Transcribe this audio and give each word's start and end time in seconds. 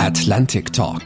Atlantic 0.00 0.72
Talk. 0.72 1.02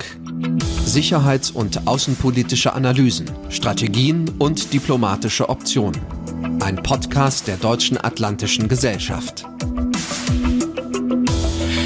Sicherheits- 0.85 1.51
und 1.51 1.89
außenpolitische 1.89 2.75
Analysen, 2.75 3.29
Strategien 3.49 4.31
und 4.39 4.73
diplomatische 4.73 5.49
Optionen. 5.49 6.01
Ein 6.61 6.77
Podcast 6.77 7.49
der 7.49 7.57
Deutschen 7.57 7.99
Atlantischen 7.99 8.69
Gesellschaft. 8.69 9.47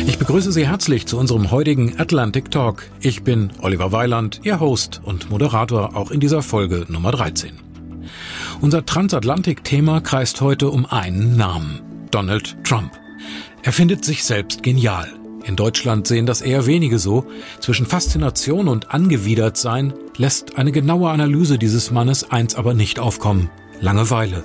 Ich 0.06 0.18
begrüße 0.18 0.52
Sie 0.52 0.66
herzlich 0.66 1.06
zu 1.06 1.16
unserem 1.16 1.50
heutigen 1.50 1.98
Atlantic 1.98 2.50
Talk. 2.50 2.84
Ich 3.00 3.22
bin 3.22 3.52
Oliver 3.62 3.90
Weiland, 3.90 4.42
Ihr 4.44 4.60
Host 4.60 5.00
und 5.02 5.30
Moderator 5.30 5.96
auch 5.96 6.10
in 6.10 6.20
dieser 6.20 6.42
Folge 6.42 6.84
Nummer 6.90 7.12
13. 7.12 7.52
Unser 8.60 8.84
Transatlantik-Thema 8.84 10.02
kreist 10.02 10.42
heute 10.42 10.68
um 10.68 10.84
einen 10.84 11.38
Namen. 11.38 11.80
Donald 12.10 12.62
Trump. 12.64 12.92
Er 13.62 13.72
findet 13.72 14.04
sich 14.04 14.24
selbst 14.24 14.62
genial. 14.62 15.17
In 15.48 15.56
Deutschland 15.56 16.06
sehen 16.06 16.26
das 16.26 16.42
eher 16.42 16.66
wenige 16.66 16.98
so. 16.98 17.24
Zwischen 17.58 17.86
Faszination 17.86 18.68
und 18.68 18.90
Angewidertsein 18.90 19.94
lässt 20.18 20.58
eine 20.58 20.72
genaue 20.72 21.08
Analyse 21.08 21.58
dieses 21.58 21.90
Mannes 21.90 22.30
eins 22.30 22.54
aber 22.54 22.74
nicht 22.74 22.98
aufkommen. 22.98 23.48
Langeweile. 23.80 24.44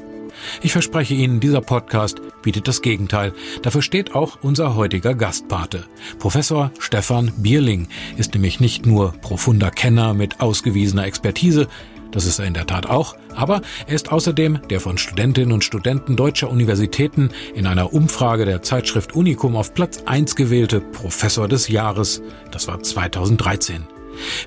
Ich 0.61 0.71
verspreche 0.71 1.13
Ihnen, 1.13 1.41
dieser 1.41 1.59
Podcast 1.59 2.21
bietet 2.41 2.70
das 2.70 2.81
Gegenteil. 2.81 3.34
Dafür 3.63 3.81
steht 3.81 4.16
auch 4.16 4.39
unser 4.44 4.75
heutiger 4.75 5.13
Gastpate. 5.13 5.88
Professor 6.20 6.71
Stefan 6.80 7.33
Bierling 7.35 7.89
ist 8.16 8.33
nämlich 8.33 8.61
nicht 8.61 8.85
nur 8.85 9.11
profunder 9.22 9.72
Kenner 9.72 10.13
mit 10.13 10.39
ausgewiesener 10.39 11.05
Expertise, 11.05 11.67
das 12.13 12.26
ist 12.26 12.40
er 12.40 12.45
in 12.45 12.53
der 12.53 12.67
Tat 12.67 12.90
auch. 12.90 13.16
Aber 13.35 13.62
er 13.88 13.95
ist 13.95 14.12
außerdem 14.12 14.59
der 14.70 14.80
von 14.80 14.98
Studentinnen 14.98 15.52
und 15.52 15.63
Studenten 15.63 16.16
deutscher 16.16 16.49
Universitäten 16.49 17.30
in 17.53 17.67
einer 17.67 17.94
Umfrage 17.94 18.45
der 18.45 18.62
Zeitschrift 18.62 19.16
Unicum 19.16 19.55
auf 19.55 19.73
Platz 19.73 20.03
1 20.05 20.36
gewählte 20.36 20.80
Professor 20.80 21.48
des 21.48 21.67
Jahres. 21.67 22.22
Das 22.52 22.67
war 22.67 22.81
2013. 22.81 23.84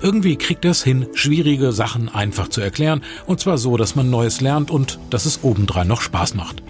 Irgendwie 0.01 0.37
kriegt 0.37 0.63
er 0.63 0.71
es 0.71 0.83
hin, 0.83 1.07
schwierige 1.13 1.73
Sachen 1.73 2.07
einfach 2.07 2.47
zu 2.47 2.61
erklären, 2.61 3.03
und 3.25 3.41
zwar 3.41 3.57
so, 3.57 3.75
dass 3.75 3.95
man 3.95 4.09
Neues 4.09 4.39
lernt 4.39 4.71
und 4.71 4.97
dass 5.09 5.25
es 5.25 5.43
obendrein 5.43 5.89
noch 5.89 6.01
Spaß 6.01 6.35
macht. 6.35 6.63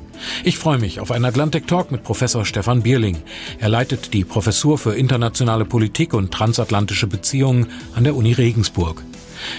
Ich 0.44 0.58
freue 0.58 0.80
mich 0.80 1.00
auf 1.00 1.12
einen 1.12 1.26
Atlantic 1.26 1.68
Talk 1.68 1.92
mit 1.92 2.04
Professor 2.04 2.44
Stefan 2.44 2.82
Bierling. 2.82 3.18
Er 3.60 3.70
leitet 3.70 4.16
die 4.16 4.26
Professur 4.26 4.80
für 4.80 4.96
internationale 4.96 5.64
Politik 5.64 6.16
und 6.16 6.32
transatlantische 6.32 7.06
Beziehungen 7.06 7.68
an 7.96 8.04
der 8.04 8.16
Uni 8.16 8.34
Regensburg. 8.34 9.04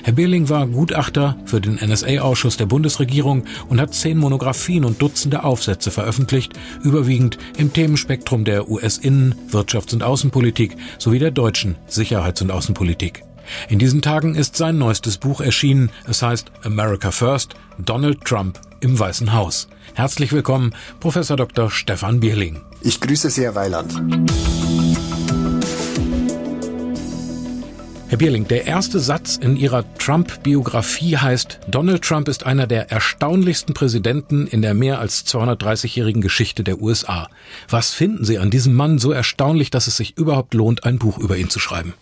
Herr 0.02 0.12
Birling 0.12 0.48
war 0.48 0.66
Gutachter 0.66 1.36
für 1.44 1.60
den 1.60 1.76
NSA-Ausschuss 1.76 2.56
der 2.56 2.66
Bundesregierung 2.66 3.44
und 3.68 3.80
hat 3.80 3.94
zehn 3.94 4.18
Monographien 4.18 4.84
und 4.84 5.00
Dutzende 5.00 5.44
Aufsätze 5.44 5.90
veröffentlicht, 5.90 6.52
überwiegend 6.82 7.38
im 7.56 7.72
Themenspektrum 7.72 8.44
der 8.44 8.68
US-Innen-, 8.68 9.34
Wirtschafts- 9.50 9.94
und 9.94 10.02
Außenpolitik 10.02 10.76
sowie 10.98 11.18
der 11.18 11.30
deutschen 11.30 11.76
Sicherheits- 11.86 12.42
und 12.42 12.50
Außenpolitik. 12.50 13.24
In 13.68 13.78
diesen 13.78 14.02
Tagen 14.02 14.34
ist 14.34 14.56
sein 14.56 14.78
neuestes 14.78 15.18
Buch 15.18 15.40
erschienen. 15.40 15.90
Es 16.06 16.22
heißt 16.22 16.50
America 16.64 17.10
First, 17.10 17.54
Donald 17.78 18.24
Trump 18.24 18.60
im 18.80 18.98
Weißen 18.98 19.32
Haus. 19.32 19.68
Herzlich 19.94 20.32
willkommen, 20.32 20.74
Professor 21.00 21.36
Dr. 21.36 21.70
Stefan 21.70 22.20
Bierling. 22.20 22.60
Ich 22.82 23.00
grüße 23.00 23.30
Sie, 23.30 23.42
Herr 23.42 23.54
Weiland. 23.54 23.94
Herr 28.10 28.16
Bierling, 28.16 28.48
der 28.48 28.66
erste 28.66 29.00
Satz 29.00 29.36
in 29.36 29.58
Ihrer 29.58 29.84
Trump-Biografie 29.98 31.18
heißt, 31.18 31.60
Donald 31.68 32.02
Trump 32.02 32.26
ist 32.28 32.46
einer 32.46 32.66
der 32.66 32.90
erstaunlichsten 32.90 33.74
Präsidenten 33.74 34.46
in 34.46 34.62
der 34.62 34.72
mehr 34.72 34.98
als 34.98 35.26
230-jährigen 35.26 36.22
Geschichte 36.22 36.64
der 36.64 36.80
USA. 36.80 37.28
Was 37.68 37.90
finden 37.90 38.24
Sie 38.24 38.38
an 38.38 38.50
diesem 38.50 38.72
Mann 38.72 38.98
so 38.98 39.12
erstaunlich, 39.12 39.70
dass 39.70 39.88
es 39.88 39.98
sich 39.98 40.16
überhaupt 40.16 40.54
lohnt, 40.54 40.84
ein 40.84 40.98
Buch 40.98 41.18
über 41.18 41.36
ihn 41.36 41.50
zu 41.50 41.58
schreiben? 41.58 41.92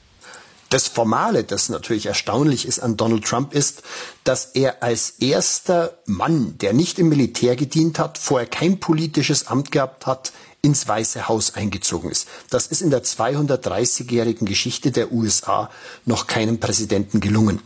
Das 0.68 0.86
Formale, 0.86 1.42
das 1.42 1.70
natürlich 1.70 2.06
erstaunlich 2.06 2.68
ist 2.68 2.78
an 2.78 2.96
Donald 2.96 3.24
Trump, 3.24 3.52
ist, 3.52 3.82
dass 4.22 4.46
er 4.54 4.84
als 4.84 5.10
erster 5.18 5.98
Mann, 6.06 6.56
der 6.58 6.72
nicht 6.72 7.00
im 7.00 7.08
Militär 7.08 7.56
gedient 7.56 7.98
hat, 7.98 8.16
vorher 8.16 8.48
kein 8.48 8.78
politisches 8.78 9.48
Amt 9.48 9.72
gehabt 9.72 10.06
hat, 10.06 10.32
ins 10.62 10.88
Weiße 10.88 11.28
Haus 11.28 11.54
eingezogen 11.54 12.10
ist. 12.10 12.26
Das 12.50 12.66
ist 12.66 12.82
in 12.82 12.90
der 12.90 13.04
230-jährigen 13.04 14.46
Geschichte 14.46 14.90
der 14.90 15.12
USA 15.12 15.70
noch 16.04 16.26
keinem 16.26 16.58
Präsidenten 16.58 17.20
gelungen. 17.20 17.60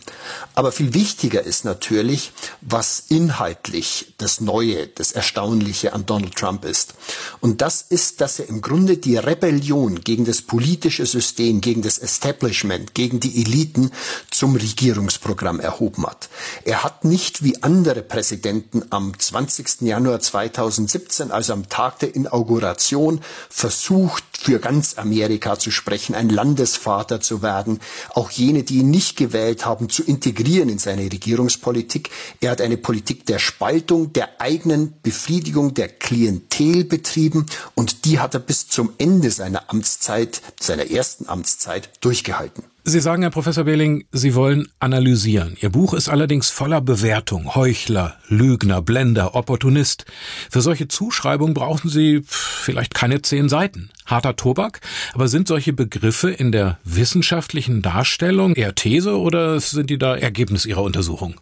Aber 0.55 0.71
viel 0.71 0.93
wichtiger 0.93 1.43
ist 1.43 1.65
natürlich, 1.65 2.33
was 2.61 3.05
inhaltlich 3.09 4.15
das 4.19 4.41
Neue, 4.41 4.87
das 4.87 5.13
Erstaunliche 5.13 5.93
an 5.93 6.05
Donald 6.05 6.35
Trump 6.37 6.65
ist. 6.65 6.95
Und 7.41 7.63
das 7.63 7.81
ist, 7.81 8.21
dass 8.21 8.39
er 8.39 8.49
im 8.49 8.61
Grunde 8.61 8.99
die 8.99 9.17
Rebellion 9.17 10.03
gegen 10.03 10.25
das 10.25 10.43
politische 10.43 11.07
System, 11.07 11.61
gegen 11.61 11.83
das 11.83 11.99
Establishment, 11.99 12.95
gegen 12.95 13.21
die 13.21 13.41
Eliten 13.41 13.93
zum 14.31 14.57
Regierungsprogramm 14.57 15.61
erhoben 15.61 16.07
hat. 16.07 16.29
Er 16.65 16.85
hat 16.85 17.05
nicht 17.05 17.43
wie 17.43 17.63
andere 17.63 18.03
Präsidenten 18.03 18.83
am 18.91 19.19
20. 19.19 19.83
Januar 19.83 20.21
2017, 20.21 21.31
also 21.31 21.53
am 21.55 21.69
Tag 21.69 22.01
der 22.01 22.15
Inauguration, 22.15 22.80
Generation 22.81 23.21
versucht, 23.49 24.25
für 24.41 24.59
ganz 24.59 24.97
Amerika 24.97 25.59
zu 25.59 25.71
sprechen, 25.71 26.15
ein 26.15 26.31
Landesvater 26.31 27.21
zu 27.21 27.43
werden, 27.43 27.79
auch 28.15 28.31
jene, 28.31 28.63
die 28.63 28.79
ihn 28.79 28.91
nicht 28.91 29.17
gewählt 29.17 29.67
haben, 29.67 29.91
zu 29.91 30.03
integrieren 30.03 30.71
in 30.71 30.79
seine 30.79 31.03
Regierungspolitik. 31.03 32.09
Er 32.41 32.53
hat 32.53 32.63
eine 32.63 32.79
Politik 32.79 33.27
der 33.27 33.39
Spaltung, 33.39 34.15
der 34.15 34.41
eigenen 34.41 34.95
Befriedigung 35.03 35.75
der 35.75 35.89
Klientel 35.89 36.85
betrieben 36.85 37.45
und 37.75 38.07
die 38.07 38.19
hat 38.19 38.33
er 38.35 38.41
bis 38.41 38.69
zum 38.69 38.93
Ende 38.97 39.31
seiner 39.31 39.69
Amtszeit, 39.69 40.41
seiner 40.59 40.91
ersten 40.91 41.29
Amtszeit 41.29 41.91
durchgehalten. 42.01 42.65
Sie 42.83 43.01
sagen, 43.01 43.23
Herr 43.23 43.31
Professor 43.31 43.65
Behling, 43.65 44.07
Sie 44.11 44.35
wollen 44.35 44.69
analysieren. 44.79 45.57
Ihr 45.61 45.69
Buch 45.69 45.93
ist 45.93 46.09
allerdings 46.09 46.51
voller 46.51 46.81
Bewertung. 46.81 47.55
Heuchler, 47.55 48.17
Lügner, 48.29 48.81
Blender, 48.81 49.35
Opportunist. 49.35 50.07
Für 50.51 50.63
solche 50.63 50.89
Zuschreibungen 50.89 51.53
brauchen 51.53 51.91
Sie 51.91 52.23
vielleicht 52.27 52.95
keine 52.95 53.21
zehn 53.21 53.51
Seiten. 53.51 53.91
Harter 54.07 54.35
Tobak. 54.35 54.81
Aber 55.13 55.29
sind 55.29 55.47
solche 55.47 55.75
Begriffe 55.75 56.31
in 56.31 56.53
der 56.53 56.79
wissenschaftlichen 56.85 57.83
Darstellung 57.83 58.55
eher 58.55 58.75
These 58.75 59.19
oder 59.19 59.61
sind 59.61 59.91
die 59.91 59.99
da 59.99 60.17
Ergebnis 60.17 60.65
Ihrer 60.65 60.83
Untersuchung? 60.83 61.35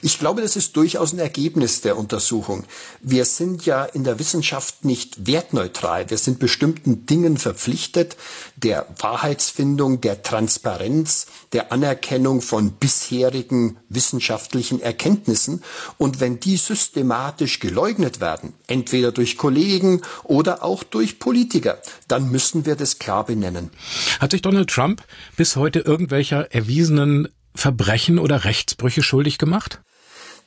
Ich 0.00 0.18
glaube, 0.18 0.42
das 0.42 0.56
ist 0.56 0.76
durchaus 0.76 1.12
ein 1.12 1.18
Ergebnis 1.18 1.80
der 1.80 1.96
Untersuchung. 1.96 2.64
Wir 3.00 3.24
sind 3.24 3.66
ja 3.66 3.84
in 3.84 4.04
der 4.04 4.18
Wissenschaft 4.18 4.84
nicht 4.84 5.26
wertneutral. 5.26 6.10
Wir 6.10 6.18
sind 6.18 6.38
bestimmten 6.38 7.06
Dingen 7.06 7.36
verpflichtet, 7.36 8.16
der 8.56 8.86
Wahrheitsfindung, 8.98 10.00
der 10.00 10.22
Transparenz, 10.22 11.26
der 11.52 11.72
Anerkennung 11.72 12.40
von 12.40 12.72
bisherigen 12.72 13.76
wissenschaftlichen 13.88 14.80
Erkenntnissen. 14.80 15.62
Und 15.98 16.20
wenn 16.20 16.40
die 16.40 16.56
systematisch 16.56 17.60
geleugnet 17.60 18.20
werden, 18.20 18.54
entweder 18.66 19.12
durch 19.12 19.36
Kollegen 19.36 20.02
oder 20.24 20.62
auch 20.62 20.82
durch 20.82 21.18
Politiker, 21.18 21.78
dann 22.08 22.30
müssen 22.30 22.66
wir 22.66 22.76
das 22.76 22.98
klar 22.98 23.24
benennen. 23.24 23.70
Hat 24.20 24.30
sich 24.30 24.42
Donald 24.42 24.70
Trump 24.70 25.02
bis 25.36 25.56
heute 25.56 25.80
irgendwelcher 25.80 26.52
erwiesenen 26.52 27.28
Verbrechen 27.54 28.18
oder 28.18 28.44
Rechtsbrüche 28.44 29.02
schuldig 29.02 29.38
gemacht? 29.38 29.80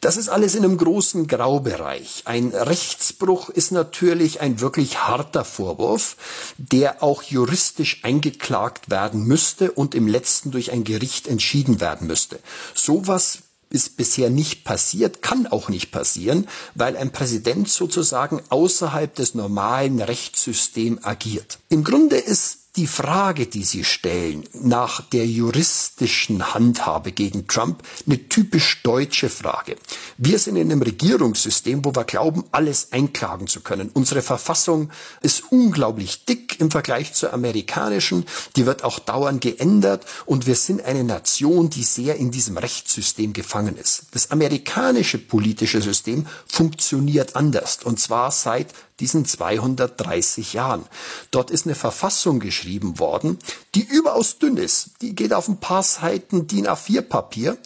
Das 0.02 0.18
ist 0.18 0.30
alles 0.30 0.56
in 0.56 0.64
einem 0.64 0.78
großen 0.78 1.26
Graubereich. 1.26 2.24
Ein 2.26 2.50
Rechtsbruch 2.50 3.50
ist 3.50 3.72
natürlich 3.72 4.42
ein 4.42 4.60
wirklich 4.60 5.00
harter 5.08 5.46
Vorwurf, 5.46 6.18
der 6.58 7.02
auch 7.02 7.24
juristisch 7.24 8.02
eingeklagt 8.04 8.90
werden 8.90 9.24
müsste 9.24 9.72
und 9.72 9.96
im 9.96 10.08
letzten 10.08 10.52
durch 10.52 10.72
ein 10.72 10.84
Gericht 10.84 11.28
entschieden 11.28 11.80
werden 11.80 12.08
müsste. 12.08 12.40
Sowas 12.76 13.40
ist 13.70 13.98
bisher 13.98 14.30
nicht 14.30 14.64
passiert, 14.64 15.22
kann 15.22 15.48
auch 15.48 15.70
nicht 15.70 15.92
passieren, 15.92 16.48
weil 16.76 16.96
ein 16.98 17.12
Präsident 17.12 17.68
sozusagen 17.68 18.42
außerhalb 18.50 19.14
des 19.16 19.34
normalen 19.34 20.02
Rechtssystems 20.02 21.04
agiert. 21.04 21.58
Im 21.70 21.84
Grunde 21.84 22.18
ist 22.18 22.65
die 22.76 22.88
Frage, 22.88 23.48
die 23.48 23.64
Sie 23.64 23.86
stellen 23.86 24.44
nach 24.54 25.02
der 25.02 25.26
juristischen 25.26 26.54
Handhabe 26.54 27.14
gegen 27.14 27.48
Trump, 27.48 27.84
eine 28.06 28.28
typisch 28.28 28.82
deutsche 28.84 29.30
Frage. 29.30 29.78
Wir 30.18 30.40
sind 30.40 30.58
in 30.58 30.70
einem 30.70 30.82
Regierungssystem, 30.82 31.86
wo 31.86 31.96
wir 31.96 32.04
glauben, 32.04 32.44
alles 32.52 32.92
einklagen 32.92 33.48
zu 33.48 33.62
können. 33.62 33.90
Unsere 33.94 34.22
Verfassung 34.22 34.90
ist 35.22 35.52
unglaublich 35.52 36.26
dick 36.26 36.60
im 36.60 36.70
Vergleich 36.70 37.14
zur 37.14 37.34
amerikanischen. 37.34 38.26
Die 38.58 38.66
wird 38.66 38.84
auch 38.84 39.00
dauernd 39.00 39.42
geändert 39.42 40.06
und 40.26 40.46
wir 40.46 40.56
sind 40.56 40.84
eine 40.84 41.04
Nation, 41.04 41.70
die 41.70 41.84
sehr 41.84 42.18
in 42.18 42.32
diesem 42.32 42.58
Rechtssystem 42.58 43.32
gefangen 43.32 43.78
ist. 43.78 44.08
Das 44.12 44.32
amerikanische 44.32 45.18
politische 45.18 45.82
System 45.82 46.26
funktioniert 46.46 47.36
anders 47.38 47.80
und 47.84 48.00
zwar 48.00 48.32
seit 48.32 48.74
diesen 49.00 49.26
230 49.26 50.54
Jahren. 50.54 50.86
Dort 51.32 51.52
ist 51.52 51.66
eine 51.66 51.76
Verfassung 51.76 52.40
geschrieben 52.40 53.00
worden, 53.00 53.38
die 53.74 53.84
überaus 53.84 54.38
dünn 54.38 54.58
ist. 54.58 54.92
Die 55.02 55.16
geht 55.16 55.34
auf 55.34 55.48
ein 55.48 55.60
paar 55.60 55.84
Seiten 55.84 56.48
DIN 56.48 56.68
A4 56.68 57.02
Papier 57.02 57.58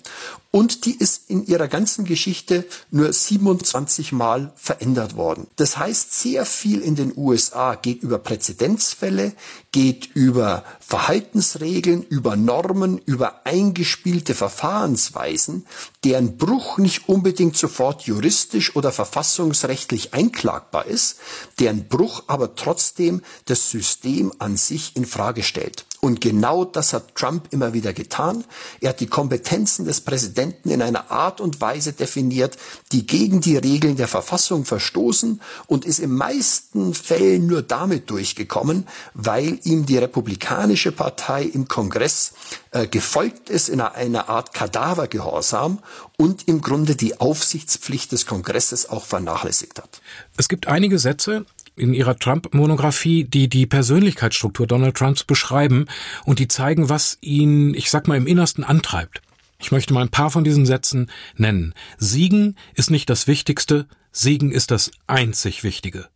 und 0.51 0.85
die 0.85 0.95
ist 0.97 1.29
in 1.29 1.45
ihrer 1.45 1.67
ganzen 1.67 2.05
Geschichte 2.05 2.65
nur 2.89 3.13
27 3.13 4.11
Mal 4.13 4.51
verändert 4.55 5.15
worden. 5.15 5.47
Das 5.57 5.77
heißt, 5.77 6.19
sehr 6.19 6.45
viel 6.45 6.81
in 6.81 6.95
den 6.95 7.13
USA 7.15 7.75
geht 7.75 8.01
über 8.01 8.17
Präzedenzfälle, 8.17 9.33
geht 9.71 10.09
über 10.15 10.63
Verhaltensregeln, 10.79 12.01
über 12.01 12.35
Normen, 12.35 12.97
über 12.97 13.45
eingespielte 13.45 14.33
Verfahrensweisen, 14.33 15.67
deren 16.03 16.37
Bruch 16.37 16.79
nicht 16.79 17.07
unbedingt 17.07 17.55
sofort 17.55 18.03
juristisch 18.03 18.75
oder 18.75 18.91
verfassungsrechtlich 18.91 20.15
einklagbar 20.15 20.87
ist, 20.87 21.17
deren 21.59 21.87
Bruch 21.87 22.23
aber 22.25 22.55
trotzdem 22.55 23.21
das 23.45 23.69
System 23.69 24.33
an 24.39 24.57
sich 24.57 24.95
in 24.95 25.05
Frage 25.05 25.43
stellt. 25.43 25.85
Und 26.01 26.21
genau 26.21 26.63
das 26.63 26.93
hat 26.93 27.13
Trump 27.15 27.49
immer 27.51 27.73
wieder 27.73 27.91
getan. 27.91 28.45
Er 28.79 28.89
hat 28.89 29.01
die 29.01 29.07
Kompetenzen 29.07 29.83
des 29.83 29.99
Präsidenten 30.01 30.38
in 30.63 30.81
einer 30.81 31.11
Art 31.11 31.41
und 31.41 31.61
Weise 31.61 31.93
definiert, 31.93 32.57
die 32.91 33.05
gegen 33.05 33.41
die 33.41 33.57
Regeln 33.57 33.95
der 33.95 34.07
Verfassung 34.07 34.65
verstoßen 34.65 35.41
und 35.67 35.85
ist 35.85 35.99
in 35.99 36.11
meisten 36.11 36.93
Fällen 36.93 37.47
nur 37.47 37.61
damit 37.61 38.09
durchgekommen, 38.09 38.87
weil 39.13 39.59
ihm 39.63 39.85
die 39.85 39.97
Republikanische 39.97 40.91
Partei 40.91 41.43
im 41.43 41.67
Kongress 41.67 42.33
äh, 42.71 42.87
gefolgt 42.87 43.49
ist 43.49 43.69
in 43.69 43.81
einer 43.81 44.29
Art 44.29 44.53
Kadavergehorsam 44.53 45.79
und 46.17 46.47
im 46.47 46.61
Grunde 46.61 46.95
die 46.95 47.19
Aufsichtspflicht 47.19 48.11
des 48.11 48.25
Kongresses 48.25 48.89
auch 48.89 49.05
vernachlässigt 49.05 49.79
hat. 49.79 50.01
Es 50.37 50.49
gibt 50.49 50.67
einige 50.67 50.99
Sätze, 50.99 51.45
in 51.79 51.93
ihrer 51.93 52.17
Trump-Monographie, 52.17 53.23
die 53.23 53.47
die 53.47 53.65
Persönlichkeitsstruktur 53.65 54.67
Donald 54.67 54.95
Trumps 54.95 55.23
beschreiben 55.23 55.85
und 56.25 56.39
die 56.39 56.47
zeigen, 56.47 56.89
was 56.89 57.17
ihn, 57.21 57.73
ich 57.73 57.89
sag 57.89 58.07
mal, 58.07 58.17
im 58.17 58.27
Innersten 58.27 58.63
antreibt. 58.63 59.21
Ich 59.59 59.71
möchte 59.71 59.93
mal 59.93 60.01
ein 60.01 60.09
paar 60.09 60.31
von 60.31 60.45
diesen 60.45 60.65
Sätzen 60.65 61.11
nennen. 61.35 61.75
Siegen 61.97 62.57
ist 62.75 62.89
nicht 62.89 63.09
das 63.09 63.27
Wichtigste, 63.27 63.87
Siegen 64.11 64.51
ist 64.51 64.71
das 64.71 64.89
einzig 65.05 65.63
Wichtige. 65.63 66.07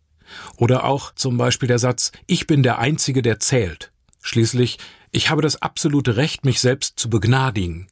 Oder 0.57 0.85
auch 0.85 1.13
zum 1.13 1.37
Beispiel 1.37 1.67
der 1.67 1.77
Satz, 1.77 2.13
ich 2.25 2.47
bin 2.47 2.63
der 2.63 2.79
Einzige, 2.79 3.21
der 3.21 3.39
zählt. 3.39 3.91
Schließlich, 4.21 4.79
ich 5.11 5.29
habe 5.29 5.41
das 5.41 5.61
absolute 5.61 6.15
Recht, 6.15 6.45
mich 6.45 6.61
selbst 6.61 6.97
zu 6.97 7.09
begnadigen. 7.09 7.87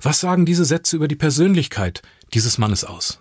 Was 0.00 0.20
sagen 0.20 0.46
diese 0.46 0.64
Sätze 0.64 0.96
über 0.96 1.08
die 1.08 1.16
Persönlichkeit 1.16 2.00
dieses 2.32 2.56
Mannes 2.56 2.84
aus? 2.84 3.18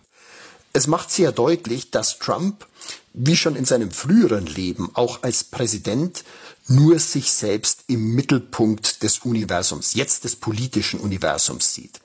Es 0.72 0.88
macht 0.88 1.12
sehr 1.12 1.32
deutlich, 1.32 1.92
dass 1.92 2.20
Trump, 2.20 2.66
wie 3.14 3.36
schon 3.36 3.56
in 3.56 3.66
seinem 3.66 3.92
früheren 3.92 4.46
Leben, 4.46 4.92
auch 4.94 5.24
als 5.24 5.44
Präsident 5.44 6.24
nur 6.68 7.00
sich 7.00 7.32
selbst 7.32 7.73
im 7.88 8.16
Mittelpunkt 8.16 9.04
des 9.04 9.20
Universums, 9.20 9.94
jetzt 9.94 10.24
des 10.24 10.36
politischen 10.36 11.00
Universums 11.00 11.74
sieht. 11.74 12.00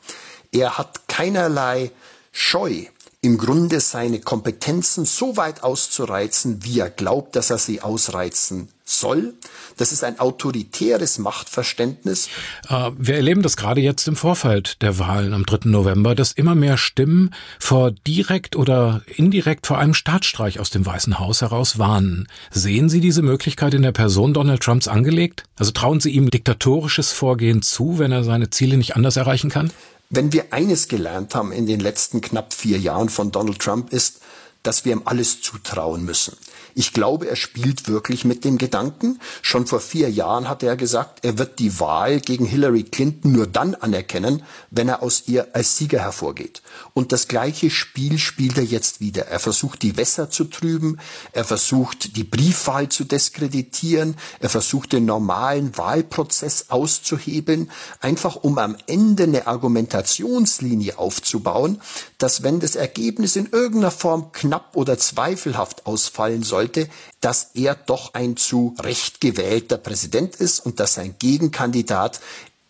Er 0.52 0.78
hat 0.78 1.08
keinerlei 1.08 1.90
Scheu, 2.32 2.84
im 3.28 3.36
Grunde 3.36 3.80
seine 3.80 4.20
Kompetenzen 4.20 5.04
so 5.04 5.36
weit 5.36 5.62
auszureizen, 5.62 6.64
wie 6.64 6.80
er 6.80 6.88
glaubt, 6.88 7.36
dass 7.36 7.50
er 7.50 7.58
sie 7.58 7.82
ausreizen 7.82 8.70
soll. 8.86 9.34
Das 9.76 9.92
ist 9.92 10.02
ein 10.02 10.18
autoritäres 10.18 11.18
Machtverständnis. 11.18 12.30
Äh, 12.70 12.90
wir 12.96 13.16
erleben 13.16 13.42
das 13.42 13.58
gerade 13.58 13.82
jetzt 13.82 14.08
im 14.08 14.16
Vorfeld 14.16 14.80
der 14.80 14.98
Wahlen 14.98 15.34
am 15.34 15.44
3. 15.44 15.68
November, 15.68 16.14
dass 16.14 16.32
immer 16.32 16.54
mehr 16.54 16.78
Stimmen 16.78 17.34
vor 17.58 17.90
direkt 17.90 18.56
oder 18.56 19.02
indirekt 19.14 19.66
vor 19.66 19.76
einem 19.76 19.92
Staatsstreich 19.92 20.58
aus 20.58 20.70
dem 20.70 20.86
Weißen 20.86 21.18
Haus 21.18 21.42
heraus 21.42 21.78
warnen. 21.78 22.28
Sehen 22.50 22.88
Sie 22.88 23.02
diese 23.02 23.20
Möglichkeit 23.20 23.74
in 23.74 23.82
der 23.82 23.92
Person 23.92 24.32
Donald 24.32 24.62
Trumps 24.62 24.88
angelegt? 24.88 25.42
Also 25.58 25.72
trauen 25.72 26.00
Sie 26.00 26.12
ihm 26.12 26.30
diktatorisches 26.30 27.12
Vorgehen 27.12 27.60
zu, 27.60 27.98
wenn 27.98 28.10
er 28.10 28.24
seine 28.24 28.48
Ziele 28.48 28.78
nicht 28.78 28.96
anders 28.96 29.18
erreichen 29.18 29.50
kann? 29.50 29.70
Wenn 30.10 30.32
wir 30.32 30.52
eines 30.52 30.88
gelernt 30.88 31.34
haben 31.34 31.52
in 31.52 31.66
den 31.66 31.80
letzten 31.80 32.20
knapp 32.20 32.54
vier 32.54 32.78
Jahren 32.78 33.08
von 33.08 33.30
Donald 33.30 33.58
Trump 33.58 33.92
ist, 33.92 34.20
dass 34.62 34.84
wir 34.84 34.92
ihm 34.92 35.02
alles 35.04 35.42
zutrauen 35.42 36.04
müssen. 36.04 36.36
Ich 36.78 36.92
glaube, 36.92 37.28
er 37.28 37.34
spielt 37.34 37.88
wirklich 37.88 38.24
mit 38.24 38.44
dem 38.44 38.56
Gedanken. 38.56 39.18
Schon 39.42 39.66
vor 39.66 39.80
vier 39.80 40.08
Jahren 40.12 40.48
hat 40.48 40.62
er 40.62 40.76
gesagt, 40.76 41.24
er 41.24 41.36
wird 41.36 41.58
die 41.58 41.80
Wahl 41.80 42.20
gegen 42.20 42.46
Hillary 42.46 42.84
Clinton 42.84 43.32
nur 43.32 43.48
dann 43.48 43.74
anerkennen, 43.74 44.44
wenn 44.70 44.88
er 44.88 45.02
aus 45.02 45.24
ihr 45.26 45.56
als 45.56 45.76
Sieger 45.76 45.98
hervorgeht. 45.98 46.62
Und 46.94 47.10
das 47.10 47.26
gleiche 47.26 47.70
Spiel 47.70 48.16
spielt 48.18 48.58
er 48.58 48.62
jetzt 48.62 49.00
wieder. 49.00 49.26
Er 49.26 49.40
versucht, 49.40 49.82
die 49.82 49.96
Wässer 49.96 50.30
zu 50.30 50.44
trüben. 50.44 51.00
Er 51.32 51.42
versucht, 51.42 52.14
die 52.16 52.22
Briefwahl 52.22 52.88
zu 52.88 53.02
diskreditieren. 53.02 54.14
Er 54.38 54.48
versucht, 54.48 54.92
den 54.92 55.04
normalen 55.04 55.76
Wahlprozess 55.76 56.66
auszuhebeln. 56.68 57.72
Einfach 58.00 58.36
um 58.36 58.56
am 58.58 58.76
Ende 58.86 59.24
eine 59.24 59.48
Argumentationslinie 59.48 60.96
aufzubauen, 60.96 61.80
dass 62.18 62.44
wenn 62.44 62.60
das 62.60 62.76
Ergebnis 62.76 63.34
in 63.34 63.46
irgendeiner 63.46 63.90
Form 63.90 64.30
knapp 64.30 64.76
oder 64.76 64.96
zweifelhaft 64.96 65.84
ausfallen 65.84 66.44
sollte, 66.44 66.67
sollte, 66.68 66.88
dass 67.20 67.50
er 67.54 67.74
doch 67.74 68.14
ein 68.14 68.36
zu 68.36 68.74
Recht 68.80 69.20
gewählter 69.20 69.78
Präsident 69.78 70.36
ist 70.36 70.60
und 70.60 70.80
dass 70.80 70.94
sein 70.94 71.14
Gegenkandidat 71.18 72.20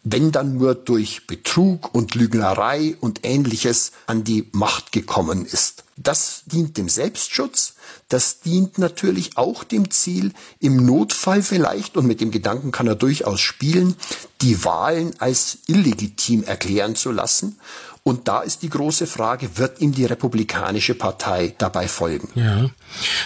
wenn 0.04 0.32
dann 0.32 0.56
nur 0.56 0.74
durch 0.74 1.26
Betrug 1.26 1.94
und 1.94 2.14
Lügnerei 2.14 2.96
und 3.00 3.26
ähnliches 3.26 3.92
an 4.06 4.24
die 4.24 4.48
Macht 4.52 4.92
gekommen 4.92 5.44
ist. 5.44 5.84
Das 5.96 6.44
dient 6.46 6.78
dem 6.78 6.88
Selbstschutz, 6.88 7.74
das 8.08 8.40
dient 8.40 8.78
natürlich 8.78 9.36
auch 9.36 9.64
dem 9.64 9.90
Ziel, 9.90 10.32
im 10.60 10.86
Notfall 10.86 11.42
vielleicht, 11.42 11.96
und 11.96 12.06
mit 12.06 12.20
dem 12.22 12.30
Gedanken 12.30 12.70
kann 12.70 12.86
er 12.86 12.94
durchaus 12.94 13.40
spielen, 13.40 13.96
die 14.40 14.64
Wahlen 14.64 15.14
als 15.18 15.58
illegitim 15.66 16.44
erklären 16.44 16.94
zu 16.94 17.10
lassen 17.10 17.58
und 18.02 18.28
da 18.28 18.40
ist 18.40 18.62
die 18.62 18.70
große 18.70 19.06
Frage, 19.06 19.58
wird 19.58 19.80
ihm 19.80 19.92
die 19.92 20.04
Republikanische 20.04 20.94
Partei 20.94 21.54
dabei 21.58 21.88
folgen? 21.88 22.28
Ja. 22.34 22.70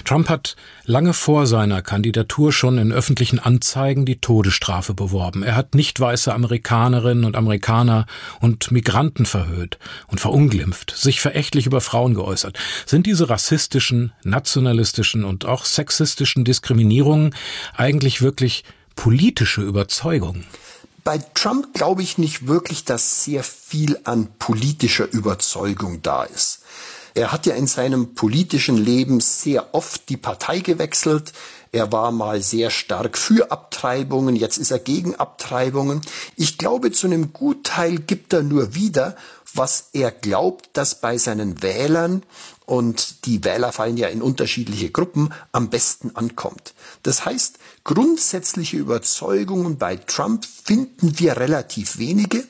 Trump 0.04 0.28
hat 0.28 0.56
lange 0.84 1.12
vor 1.12 1.46
seiner 1.46 1.82
Kandidatur 1.82 2.52
schon 2.52 2.78
in 2.78 2.92
öffentlichen 2.92 3.38
Anzeigen 3.38 4.04
die 4.04 4.20
Todesstrafe 4.20 4.94
beworben. 4.94 5.42
Er 5.42 5.54
hat 5.54 5.74
nicht 5.74 6.00
weiße 6.00 6.32
Amerikanerinnen 6.32 7.24
und 7.24 7.36
Amerikaner 7.36 8.06
und 8.40 8.72
Migranten 8.72 9.26
verhöhnt 9.26 9.78
und 10.08 10.20
verunglimpft, 10.20 10.92
sich 10.96 11.20
verächtlich 11.20 11.66
über 11.66 11.80
Frauen 11.80 12.14
geäußert. 12.14 12.58
Sind 12.86 13.06
diese 13.06 13.30
rassistischen, 13.30 14.12
nationalistischen 14.24 15.24
und 15.24 15.44
auch 15.44 15.64
sexistischen 15.64 16.44
Diskriminierungen 16.44 17.34
eigentlich 17.76 18.22
wirklich 18.22 18.64
politische 18.96 19.62
Überzeugungen? 19.62 20.44
Bei 21.04 21.18
Trump 21.18 21.74
glaube 21.74 22.02
ich 22.02 22.18
nicht 22.18 22.46
wirklich, 22.46 22.84
dass 22.84 23.24
sehr 23.24 23.42
viel 23.42 23.98
an 24.04 24.28
politischer 24.38 25.10
Überzeugung 25.10 26.02
da 26.02 26.24
ist. 26.24 26.60
Er 27.14 27.32
hat 27.32 27.44
ja 27.44 27.54
in 27.54 27.66
seinem 27.66 28.14
politischen 28.14 28.76
Leben 28.76 29.20
sehr 29.20 29.74
oft 29.74 30.08
die 30.08 30.16
Partei 30.16 30.60
gewechselt. 30.60 31.32
Er 31.70 31.90
war 31.90 32.12
mal 32.12 32.42
sehr 32.42 32.70
stark 32.70 33.18
für 33.18 33.50
Abtreibungen, 33.50 34.36
jetzt 34.36 34.58
ist 34.58 34.70
er 34.70 34.78
gegen 34.78 35.14
Abtreibungen. 35.16 36.02
Ich 36.36 36.56
glaube, 36.58 36.92
zu 36.92 37.06
einem 37.06 37.32
Gutteil 37.32 37.98
gibt 37.98 38.32
er 38.32 38.42
nur 38.42 38.74
wieder, 38.74 39.16
was 39.54 39.88
er 39.92 40.10
glaubt, 40.10 40.70
dass 40.74 41.00
bei 41.00 41.18
seinen 41.18 41.62
Wählern 41.62 42.22
und 42.64 43.26
die 43.26 43.44
Wähler 43.44 43.72
fallen 43.72 43.96
ja 43.96 44.08
in 44.08 44.22
unterschiedliche 44.22 44.90
Gruppen, 44.90 45.34
am 45.50 45.68
besten 45.68 46.14
ankommt. 46.16 46.74
Das 47.02 47.24
heißt, 47.24 47.58
grundsätzliche 47.84 48.76
Überzeugungen 48.76 49.78
bei 49.78 49.96
Trump 49.96 50.44
finden 50.44 51.18
wir 51.18 51.36
relativ 51.36 51.98
wenige. 51.98 52.44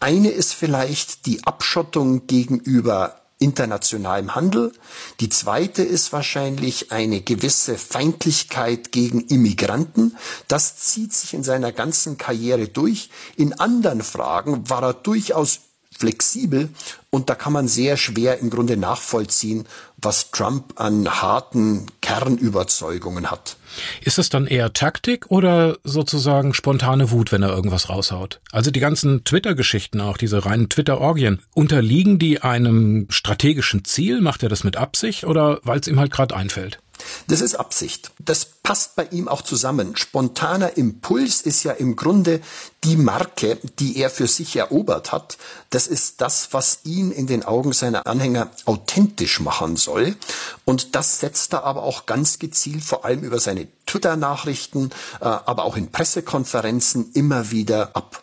Eine 0.00 0.30
ist 0.30 0.54
vielleicht 0.54 1.26
die 1.26 1.44
Abschottung 1.46 2.26
gegenüber 2.26 3.20
internationalem 3.38 4.34
Handel. 4.34 4.72
Die 5.20 5.28
zweite 5.28 5.82
ist 5.82 6.12
wahrscheinlich 6.12 6.92
eine 6.92 7.20
gewisse 7.20 7.76
Feindlichkeit 7.76 8.92
gegen 8.92 9.20
Immigranten. 9.20 10.16
Das 10.48 10.76
zieht 10.76 11.12
sich 11.12 11.34
in 11.34 11.44
seiner 11.44 11.72
ganzen 11.72 12.16
Karriere 12.16 12.68
durch. 12.68 13.10
In 13.36 13.52
anderen 13.52 14.02
Fragen 14.02 14.68
war 14.70 14.82
er 14.82 14.94
durchaus 14.94 15.60
flexibel 15.96 16.68
und 17.10 17.30
da 17.30 17.34
kann 17.34 17.52
man 17.52 17.68
sehr 17.68 17.96
schwer 17.96 18.38
im 18.38 18.50
Grunde 18.50 18.76
nachvollziehen, 18.76 19.66
was 19.96 20.30
Trump 20.30 20.80
an 20.80 21.08
harten 21.08 21.86
Kernüberzeugungen 22.00 23.30
hat. 23.30 23.56
Ist 24.02 24.18
es 24.18 24.28
dann 24.28 24.46
eher 24.46 24.72
Taktik 24.72 25.30
oder 25.30 25.78
sozusagen 25.84 26.54
spontane 26.54 27.10
Wut, 27.10 27.32
wenn 27.32 27.42
er 27.42 27.50
irgendwas 27.50 27.88
raushaut? 27.88 28.40
Also 28.52 28.70
die 28.70 28.80
ganzen 28.80 29.24
Twitter-Geschichten 29.24 30.00
auch, 30.00 30.16
diese 30.16 30.44
reinen 30.44 30.68
Twitter-Orgien, 30.68 31.40
unterliegen 31.54 32.18
die 32.18 32.42
einem 32.42 33.06
strategischen 33.10 33.84
Ziel? 33.84 34.20
Macht 34.20 34.42
er 34.42 34.48
das 34.48 34.64
mit 34.64 34.76
Absicht 34.76 35.24
oder 35.24 35.60
weil 35.62 35.80
es 35.80 35.88
ihm 35.88 35.98
halt 35.98 36.12
gerade 36.12 36.36
einfällt? 36.36 36.78
Das 37.28 37.40
ist 37.40 37.54
Absicht. 37.54 38.12
Das 38.18 38.44
passt 38.44 38.96
bei 38.96 39.04
ihm 39.06 39.28
auch 39.28 39.42
zusammen. 39.42 39.96
Spontaner 39.96 40.76
Impuls 40.76 41.42
ist 41.42 41.62
ja 41.62 41.72
im 41.72 41.96
Grunde 41.96 42.40
die 42.84 42.96
Marke, 42.96 43.58
die 43.78 43.96
er 43.98 44.10
für 44.10 44.26
sich 44.26 44.56
erobert 44.56 45.12
hat. 45.12 45.38
Das 45.70 45.86
ist 45.86 46.20
das, 46.20 46.48
was 46.52 46.80
ihn 46.84 47.10
in 47.10 47.26
den 47.26 47.44
Augen 47.44 47.72
seiner 47.72 48.06
Anhänger 48.06 48.50
authentisch 48.64 49.40
machen 49.40 49.76
soll. 49.76 50.16
Und 50.64 50.94
das 50.94 51.20
setzt 51.20 51.52
er 51.54 51.64
aber 51.64 51.82
auch 51.82 52.06
ganz 52.06 52.38
gezielt, 52.38 52.84
vor 52.84 53.04
allem 53.04 53.22
über 53.22 53.40
seine 53.40 53.68
Twitter-Nachrichten, 53.86 54.90
äh, 55.20 55.24
aber 55.24 55.64
auch 55.64 55.76
in 55.76 55.90
Pressekonferenzen 55.90 57.12
immer 57.12 57.50
wieder 57.50 57.96
ab. 57.96 58.22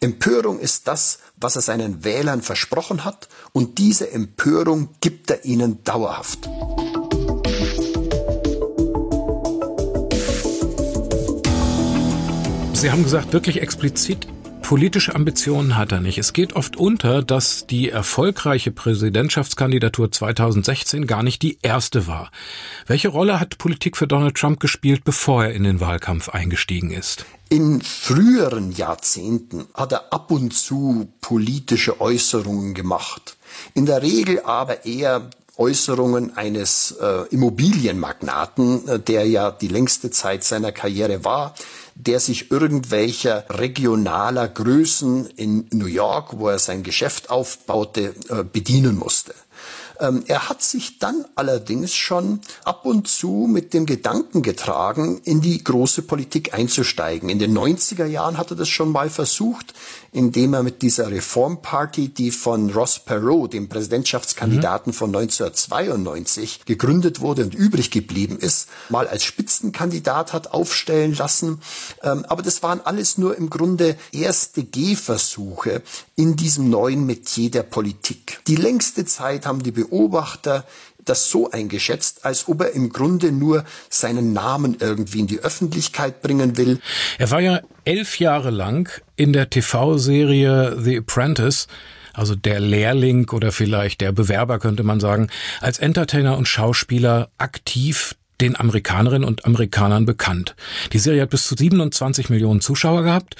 Empörung 0.00 0.60
ist 0.60 0.86
das, 0.86 1.18
was 1.36 1.56
er 1.56 1.62
seinen 1.62 2.04
Wählern 2.04 2.42
versprochen 2.42 3.04
hat, 3.04 3.28
und 3.52 3.78
diese 3.78 4.10
Empörung 4.10 4.90
gibt 5.00 5.30
er 5.30 5.44
ihnen 5.44 5.82
dauerhaft. 5.82 6.48
Sie 12.78 12.92
haben 12.92 13.02
gesagt, 13.02 13.32
wirklich 13.32 13.60
explizit 13.60 14.28
Politische 14.62 15.14
Ambitionen 15.14 15.76
hat 15.76 15.90
er 15.90 16.00
nicht. 16.00 16.16
Es 16.18 16.32
geht 16.32 16.52
oft 16.52 16.76
unter, 16.76 17.22
dass 17.22 17.66
die 17.66 17.88
erfolgreiche 17.88 18.70
Präsidentschaftskandidatur 18.70 20.12
2016 20.12 21.06
gar 21.06 21.24
nicht 21.24 21.42
die 21.42 21.58
erste 21.62 22.06
war. 22.06 22.30
Welche 22.86 23.08
Rolle 23.08 23.40
hat 23.40 23.58
Politik 23.58 23.96
für 23.96 24.06
Donald 24.06 24.36
Trump 24.36 24.60
gespielt, 24.60 25.02
bevor 25.04 25.46
er 25.46 25.54
in 25.54 25.64
den 25.64 25.80
Wahlkampf 25.80 26.28
eingestiegen 26.28 26.90
ist? 26.90 27.24
In 27.48 27.80
früheren 27.80 28.70
Jahrzehnten 28.70 29.66
hat 29.74 29.92
er 29.92 30.12
ab 30.12 30.30
und 30.30 30.52
zu 30.52 31.08
politische 31.20 32.00
Äußerungen 32.00 32.74
gemacht. 32.74 33.38
In 33.74 33.86
der 33.86 34.02
Regel 34.02 34.42
aber 34.44 34.84
eher 34.84 35.30
Äußerungen 35.58 36.36
eines 36.36 36.92
äh, 36.92 37.26
Immobilienmagnaten, 37.30 38.86
äh, 38.86 38.98
der 39.00 39.26
ja 39.26 39.50
die 39.50 39.68
längste 39.68 40.10
Zeit 40.10 40.44
seiner 40.44 40.70
Karriere 40.70 41.24
war, 41.24 41.54
der 41.98 42.20
sich 42.20 42.52
irgendwelcher 42.52 43.44
regionaler 43.50 44.46
Größen 44.48 45.26
in 45.36 45.66
New 45.72 45.86
York, 45.86 46.38
wo 46.38 46.48
er 46.48 46.60
sein 46.60 46.84
Geschäft 46.84 47.28
aufbaute, 47.28 48.14
äh, 48.28 48.44
bedienen 48.44 48.96
musste. 48.96 49.34
Ähm, 50.00 50.22
er 50.28 50.48
hat 50.48 50.62
sich 50.62 51.00
dann 51.00 51.24
allerdings 51.34 51.94
schon 51.94 52.40
ab 52.64 52.86
und 52.86 53.08
zu 53.08 53.48
mit 53.50 53.74
dem 53.74 53.84
Gedanken 53.84 54.42
getragen, 54.42 55.20
in 55.24 55.40
die 55.40 55.62
große 55.62 56.02
Politik 56.02 56.54
einzusteigen. 56.54 57.28
In 57.28 57.40
den 57.40 57.56
90er 57.56 58.06
Jahren 58.06 58.38
hat 58.38 58.50
er 58.50 58.56
das 58.56 58.68
schon 58.68 58.92
mal 58.92 59.10
versucht, 59.10 59.74
indem 60.12 60.54
er 60.54 60.62
mit 60.62 60.82
dieser 60.82 61.10
Reformparty, 61.10 62.08
die 62.08 62.30
von 62.30 62.70
Ross 62.70 62.98
Perot, 62.98 63.52
dem 63.52 63.68
Präsidentschaftskandidaten 63.68 64.92
mhm. 64.92 64.96
von 64.96 65.08
1992, 65.14 66.64
gegründet 66.64 67.20
wurde 67.20 67.44
und 67.44 67.54
übrig 67.54 67.90
geblieben 67.90 68.38
ist, 68.38 68.68
mal 68.88 69.06
als 69.06 69.24
Spitzenkandidat 69.24 70.32
hat 70.32 70.52
aufstellen 70.52 71.14
lassen. 71.14 71.60
Ähm, 72.02 72.24
aber 72.28 72.42
das 72.42 72.62
waren 72.62 72.80
alles 72.80 73.18
nur 73.18 73.36
im 73.36 73.50
Grunde 73.50 73.96
erste 74.12 74.64
Gehversuche 74.64 75.82
in 76.16 76.36
diesem 76.36 76.70
neuen 76.70 77.06
Metier 77.06 77.50
der 77.50 77.62
Politik. 77.62 78.40
Die 78.46 78.56
längste 78.56 79.04
Zeit 79.04 79.46
haben 79.46 79.62
die 79.62 79.72
Beobachter 79.72 80.64
das 81.08 81.30
so 81.30 81.50
eingeschätzt, 81.50 82.24
als 82.24 82.48
ob 82.48 82.62
er 82.62 82.72
im 82.72 82.90
Grunde 82.90 83.32
nur 83.32 83.64
seinen 83.88 84.32
Namen 84.32 84.76
irgendwie 84.80 85.20
in 85.20 85.26
die 85.26 85.40
Öffentlichkeit 85.40 86.22
bringen 86.22 86.56
will. 86.56 86.80
Er 87.18 87.30
war 87.30 87.40
ja 87.40 87.60
elf 87.84 88.18
Jahre 88.18 88.50
lang 88.50 88.90
in 89.16 89.32
der 89.32 89.50
TV-Serie 89.50 90.80
The 90.80 90.98
Apprentice 90.98 91.66
also 92.18 92.34
der 92.34 92.58
Lehrling 92.58 93.30
oder 93.30 93.52
vielleicht 93.52 94.00
der 94.00 94.10
Bewerber 94.10 94.58
könnte 94.58 94.82
man 94.82 94.98
sagen, 94.98 95.28
als 95.60 95.78
Entertainer 95.78 96.36
und 96.36 96.48
Schauspieler 96.48 97.30
aktiv 97.38 98.16
den 98.40 98.58
Amerikanerinnen 98.58 99.26
und 99.26 99.44
Amerikanern 99.44 100.06
bekannt. 100.06 100.54
Die 100.92 100.98
Serie 100.98 101.22
hat 101.22 101.30
bis 101.30 101.46
zu 101.46 101.56
27 101.56 102.30
Millionen 102.30 102.60
Zuschauer 102.60 103.02
gehabt 103.02 103.36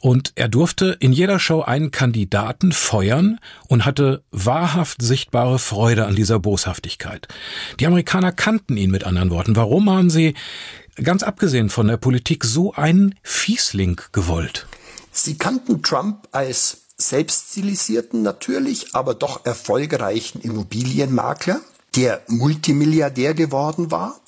und 0.00 0.32
er 0.36 0.48
durfte 0.48 0.96
in 1.00 1.12
jeder 1.12 1.38
Show 1.38 1.62
einen 1.62 1.90
Kandidaten 1.90 2.72
feuern 2.72 3.40
und 3.66 3.84
hatte 3.84 4.22
wahrhaft 4.30 5.02
sichtbare 5.02 5.58
Freude 5.58 6.06
an 6.06 6.14
dieser 6.14 6.38
Boshaftigkeit. 6.38 7.28
Die 7.80 7.86
Amerikaner 7.86 8.32
kannten 8.32 8.76
ihn 8.76 8.90
mit 8.90 9.04
anderen 9.04 9.30
Worten. 9.30 9.56
Warum 9.56 9.90
haben 9.90 10.10
sie, 10.10 10.34
ganz 10.96 11.22
abgesehen 11.22 11.70
von 11.70 11.88
der 11.88 11.96
Politik, 11.96 12.44
so 12.44 12.72
einen 12.74 13.14
Fiesling 13.22 14.00
gewollt? 14.12 14.66
Sie 15.10 15.36
kannten 15.36 15.82
Trump 15.82 16.28
als 16.32 16.82
selbststilisierten 16.96 18.22
natürlich, 18.22 18.94
aber 18.94 19.14
doch 19.14 19.44
erfolgreichen 19.44 20.40
Immobilienmakler 20.40 21.60
der 21.98 22.22
Multimilliardär 22.28 23.34
geworden 23.34 23.90
war. 23.90 24.20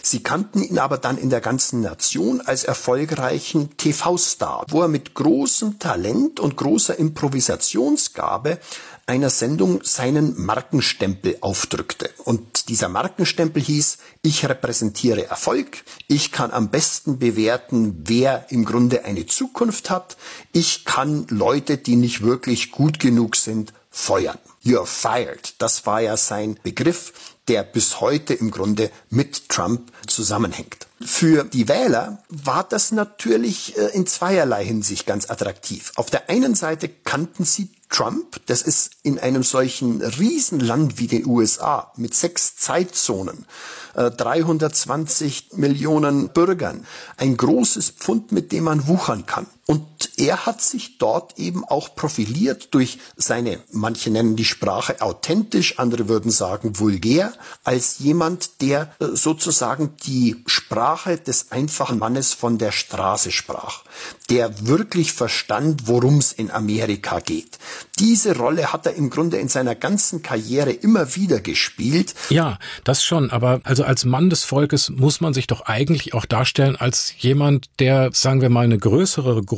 Sie 0.00 0.22
kannten 0.22 0.62
ihn 0.62 0.78
aber 0.78 0.96
dann 0.96 1.18
in 1.18 1.28
der 1.28 1.40
ganzen 1.40 1.80
Nation 1.80 2.40
als 2.40 2.62
erfolgreichen 2.62 3.76
TV-Star, 3.76 4.64
wo 4.68 4.82
er 4.82 4.86
mit 4.86 5.14
großem 5.14 5.80
Talent 5.80 6.38
und 6.38 6.56
großer 6.56 6.96
Improvisationsgabe 6.96 8.60
einer 9.06 9.30
Sendung 9.30 9.80
seinen 9.82 10.40
Markenstempel 10.40 11.38
aufdrückte. 11.40 12.10
Und 12.22 12.68
dieser 12.68 12.88
Markenstempel 12.88 13.60
hieß, 13.60 13.98
ich 14.22 14.48
repräsentiere 14.48 15.26
Erfolg, 15.26 15.82
ich 16.06 16.30
kann 16.30 16.52
am 16.52 16.70
besten 16.70 17.18
bewerten, 17.18 18.04
wer 18.04 18.46
im 18.50 18.64
Grunde 18.64 19.04
eine 19.04 19.26
Zukunft 19.26 19.90
hat, 19.90 20.16
ich 20.52 20.84
kann 20.84 21.26
Leute, 21.30 21.76
die 21.76 21.96
nicht 21.96 22.22
wirklich 22.22 22.70
gut 22.70 23.00
genug 23.00 23.34
sind, 23.34 23.72
feuern. 23.90 24.38
You're 24.66 24.84
fired. 24.84 25.54
Das 25.58 25.86
war 25.86 26.00
ja 26.00 26.16
sein 26.16 26.58
Begriff, 26.60 27.12
der 27.46 27.62
bis 27.62 28.00
heute 28.00 28.34
im 28.34 28.50
Grunde 28.50 28.90
mit 29.10 29.48
Trump 29.48 29.92
zusammenhängt. 30.08 30.88
Für 31.00 31.44
die 31.44 31.68
Wähler 31.68 32.24
war 32.28 32.64
das 32.64 32.90
natürlich 32.90 33.78
äh, 33.78 33.94
in 33.94 34.08
zweierlei 34.08 34.64
Hinsicht 34.64 35.06
ganz 35.06 35.30
attraktiv. 35.30 35.92
Auf 35.94 36.10
der 36.10 36.28
einen 36.30 36.56
Seite 36.56 36.88
kannten 36.88 37.44
sie 37.44 37.68
Trump, 37.90 38.40
das 38.46 38.62
ist 38.62 38.90
in 39.04 39.20
einem 39.20 39.44
solchen 39.44 40.02
Riesenland 40.02 40.98
wie 40.98 41.06
den 41.06 41.26
USA 41.26 41.92
mit 41.96 42.14
sechs 42.14 42.56
Zeitzonen, 42.56 43.46
320 43.94 45.52
äh, 45.52 45.56
Millionen 45.56 46.30
Bürgern, 46.30 46.84
ein 47.18 47.36
großes 47.36 47.90
Pfund, 47.90 48.32
mit 48.32 48.50
dem 48.50 48.64
man 48.64 48.88
wuchern 48.88 49.26
kann. 49.26 49.46
Und 49.68 49.82
er 50.16 50.46
hat 50.46 50.62
sich 50.62 50.96
dort 50.98 51.40
eben 51.40 51.64
auch 51.64 51.96
profiliert 51.96 52.68
durch 52.72 52.98
seine, 53.16 53.58
manche 53.72 54.10
nennen 54.10 54.36
die 54.36 54.44
Sprache 54.44 55.00
authentisch, 55.00 55.80
andere 55.80 56.08
würden 56.08 56.30
sagen 56.30 56.78
vulgär, 56.78 57.32
als 57.64 57.98
jemand, 57.98 58.60
der 58.60 58.94
äh, 59.00 59.06
sozusagen 59.14 59.96
die 60.06 60.36
Sprache 60.46 61.16
des 61.18 61.50
einfachen 61.50 61.98
Mannes 61.98 62.32
von 62.32 62.58
der 62.58 62.70
Straße 62.70 63.32
sprach, 63.32 63.82
der 64.30 64.68
wirklich 64.68 65.12
verstand, 65.12 65.88
worum 65.88 66.18
es 66.18 66.32
in 66.32 66.52
Amerika 66.52 67.18
geht. 67.18 67.58
Diese 67.98 68.36
Rolle 68.36 68.72
hat 68.72 68.86
er 68.86 68.94
im 68.94 69.10
Grunde 69.10 69.38
in 69.38 69.48
seiner 69.48 69.74
ganzen 69.74 70.22
Karriere 70.22 70.70
immer 70.70 71.16
wieder 71.16 71.40
gespielt. 71.40 72.14
Ja, 72.30 72.60
das 72.84 73.02
schon, 73.02 73.32
aber 73.32 73.60
also 73.64 73.82
als 73.82 74.04
Mann 74.04 74.30
des 74.30 74.44
Volkes 74.44 74.90
muss 74.90 75.20
man 75.20 75.34
sich 75.34 75.48
doch 75.48 75.62
eigentlich 75.62 76.14
auch 76.14 76.24
darstellen 76.24 76.76
als 76.76 77.12
jemand, 77.18 77.68
der, 77.80 78.10
sagen 78.12 78.42
wir 78.42 78.48
mal, 78.48 78.64
eine 78.64 78.78
größere 78.78 79.42
Gruppe 79.42 79.55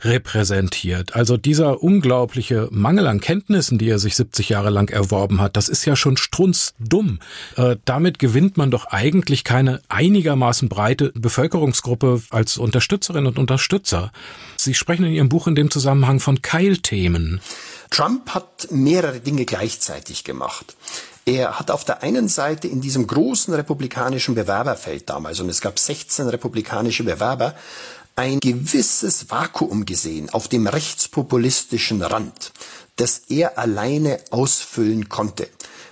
repräsentiert. 0.00 1.14
Also 1.14 1.36
dieser 1.36 1.82
unglaubliche 1.82 2.68
Mangel 2.70 3.06
an 3.06 3.20
Kenntnissen, 3.20 3.78
die 3.78 3.88
er 3.88 3.98
sich 3.98 4.16
70 4.16 4.48
Jahre 4.48 4.70
lang 4.70 4.90
erworben 4.90 5.40
hat, 5.40 5.56
das 5.56 5.68
ist 5.68 5.84
ja 5.84 5.96
schon 5.96 6.16
strunzdumm. 6.16 7.18
Äh, 7.56 7.76
damit 7.84 8.18
gewinnt 8.18 8.56
man 8.56 8.70
doch 8.70 8.86
eigentlich 8.86 9.44
keine 9.44 9.80
einigermaßen 9.88 10.68
breite 10.68 11.12
Bevölkerungsgruppe 11.14 12.22
als 12.30 12.58
Unterstützerin 12.58 13.26
und 13.26 13.38
Unterstützer. 13.38 14.12
Sie 14.56 14.74
sprechen 14.74 15.04
in 15.04 15.12
Ihrem 15.12 15.28
Buch 15.28 15.46
in 15.46 15.54
dem 15.54 15.70
Zusammenhang 15.70 16.20
von 16.20 16.42
Keilthemen. 16.42 17.40
Trump 17.90 18.30
hat 18.34 18.68
mehrere 18.70 19.20
Dinge 19.20 19.44
gleichzeitig 19.44 20.24
gemacht. 20.24 20.76
Er 21.28 21.58
hat 21.58 21.70
auf 21.70 21.84
der 21.84 22.02
einen 22.02 22.26
Seite 22.26 22.68
in 22.68 22.80
diesem 22.80 23.06
großen 23.06 23.52
republikanischen 23.52 24.34
Bewerberfeld 24.34 25.10
damals, 25.10 25.40
und 25.40 25.50
es 25.50 25.60
gab 25.60 25.78
16 25.78 26.26
republikanische 26.28 27.04
Bewerber, 27.04 27.54
ein 28.18 28.40
gewisses 28.40 29.30
Vakuum 29.30 29.86
gesehen 29.86 30.28
auf 30.30 30.48
dem 30.48 30.66
rechtspopulistischen 30.66 32.02
Rand, 32.02 32.52
das 32.96 33.22
er 33.28 33.58
alleine 33.58 34.18
ausfüllen 34.30 35.08
konnte 35.08 35.48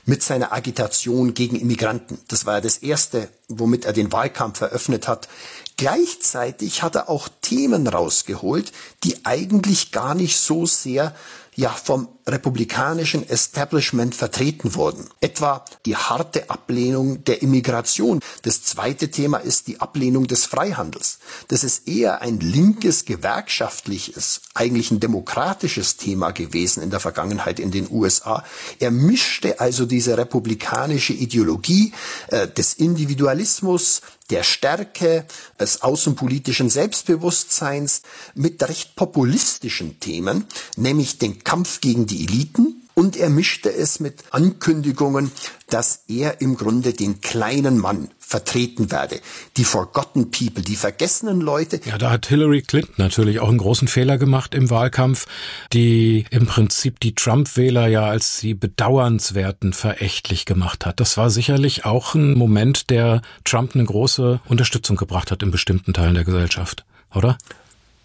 mit 0.06 0.24
seiner 0.24 0.52
Agitation 0.52 1.34
gegen 1.34 1.54
Immigranten. 1.54 2.18
Das 2.26 2.44
war 2.44 2.54
ja 2.54 2.60
das 2.60 2.78
Erste, 2.78 3.28
womit 3.46 3.84
er 3.84 3.92
den 3.92 4.10
Wahlkampf 4.10 4.60
eröffnet 4.60 5.06
hat. 5.06 5.28
Gleichzeitig 5.76 6.82
hat 6.82 6.96
er 6.96 7.08
auch 7.08 7.28
Themen 7.42 7.86
rausgeholt, 7.86 8.72
die 9.04 9.24
eigentlich 9.24 9.92
gar 9.92 10.16
nicht 10.16 10.36
so 10.36 10.66
sehr 10.66 11.14
ja 11.56 11.70
vom 11.70 12.08
republikanischen 12.28 13.28
Establishment 13.28 14.14
vertreten 14.14 14.74
wurden. 14.74 15.08
Etwa 15.20 15.64
die 15.86 15.96
harte 15.96 16.50
Ablehnung 16.50 17.24
der 17.24 17.40
Immigration. 17.40 18.20
Das 18.42 18.62
zweite 18.62 19.10
Thema 19.10 19.38
ist 19.38 19.66
die 19.66 19.80
Ablehnung 19.80 20.26
des 20.26 20.44
Freihandels. 20.44 21.18
Das 21.48 21.64
ist 21.64 21.88
eher 21.88 22.20
ein 22.20 22.40
linkes, 22.40 23.04
gewerkschaftliches, 23.04 24.42
eigentlich 24.54 24.90
ein 24.90 25.00
demokratisches 25.00 25.96
Thema 25.96 26.32
gewesen 26.32 26.82
in 26.82 26.90
der 26.90 27.00
Vergangenheit 27.00 27.58
in 27.58 27.70
den 27.70 27.88
USA. 27.90 28.44
Er 28.78 28.90
mischte 28.90 29.60
also 29.60 29.86
diese 29.86 30.18
republikanische 30.18 31.14
Ideologie 31.14 31.92
äh, 32.28 32.48
des 32.48 32.74
Individualismus, 32.74 34.02
der 34.30 34.42
Stärke, 34.42 35.26
des 35.58 35.82
außenpolitischen 35.82 36.70
Selbstbewusstseins 36.70 38.02
mit 38.34 38.62
recht 38.62 38.96
populistischen 38.96 40.00
Themen, 40.00 40.46
nämlich 40.76 41.18
den 41.18 41.44
Kampf 41.44 41.80
gegen 41.80 42.06
die 42.06 42.24
Eliten 42.24 42.85
und 42.98 43.14
er 43.16 43.28
mischte 43.28 43.70
es 43.70 44.00
mit 44.00 44.24
Ankündigungen, 44.30 45.30
dass 45.68 46.04
er 46.08 46.40
im 46.40 46.56
Grunde 46.56 46.94
den 46.94 47.20
kleinen 47.20 47.76
Mann 47.78 48.08
vertreten 48.18 48.90
werde. 48.90 49.20
Die 49.58 49.64
forgotten 49.64 50.30
people, 50.30 50.62
die 50.62 50.76
vergessenen 50.76 51.42
Leute. 51.42 51.78
Ja, 51.84 51.98
da 51.98 52.10
hat 52.10 52.26
Hillary 52.26 52.62
Clinton 52.62 52.94
natürlich 52.96 53.38
auch 53.38 53.50
einen 53.50 53.58
großen 53.58 53.86
Fehler 53.86 54.16
gemacht 54.16 54.54
im 54.54 54.70
Wahlkampf, 54.70 55.26
die 55.74 56.24
im 56.30 56.46
Prinzip 56.46 56.98
die 57.00 57.14
Trump-Wähler 57.14 57.86
ja 57.86 58.06
als 58.06 58.38
sie 58.38 58.54
bedauernswerten 58.54 59.74
verächtlich 59.74 60.46
gemacht 60.46 60.86
hat. 60.86 60.98
Das 60.98 61.18
war 61.18 61.28
sicherlich 61.28 61.84
auch 61.84 62.14
ein 62.14 62.32
Moment, 62.32 62.88
der 62.88 63.20
Trump 63.44 63.74
eine 63.74 63.84
große 63.84 64.40
Unterstützung 64.46 64.96
gebracht 64.96 65.30
hat 65.30 65.42
in 65.42 65.50
bestimmten 65.50 65.92
Teilen 65.92 66.14
der 66.14 66.24
Gesellschaft, 66.24 66.86
oder? 67.14 67.36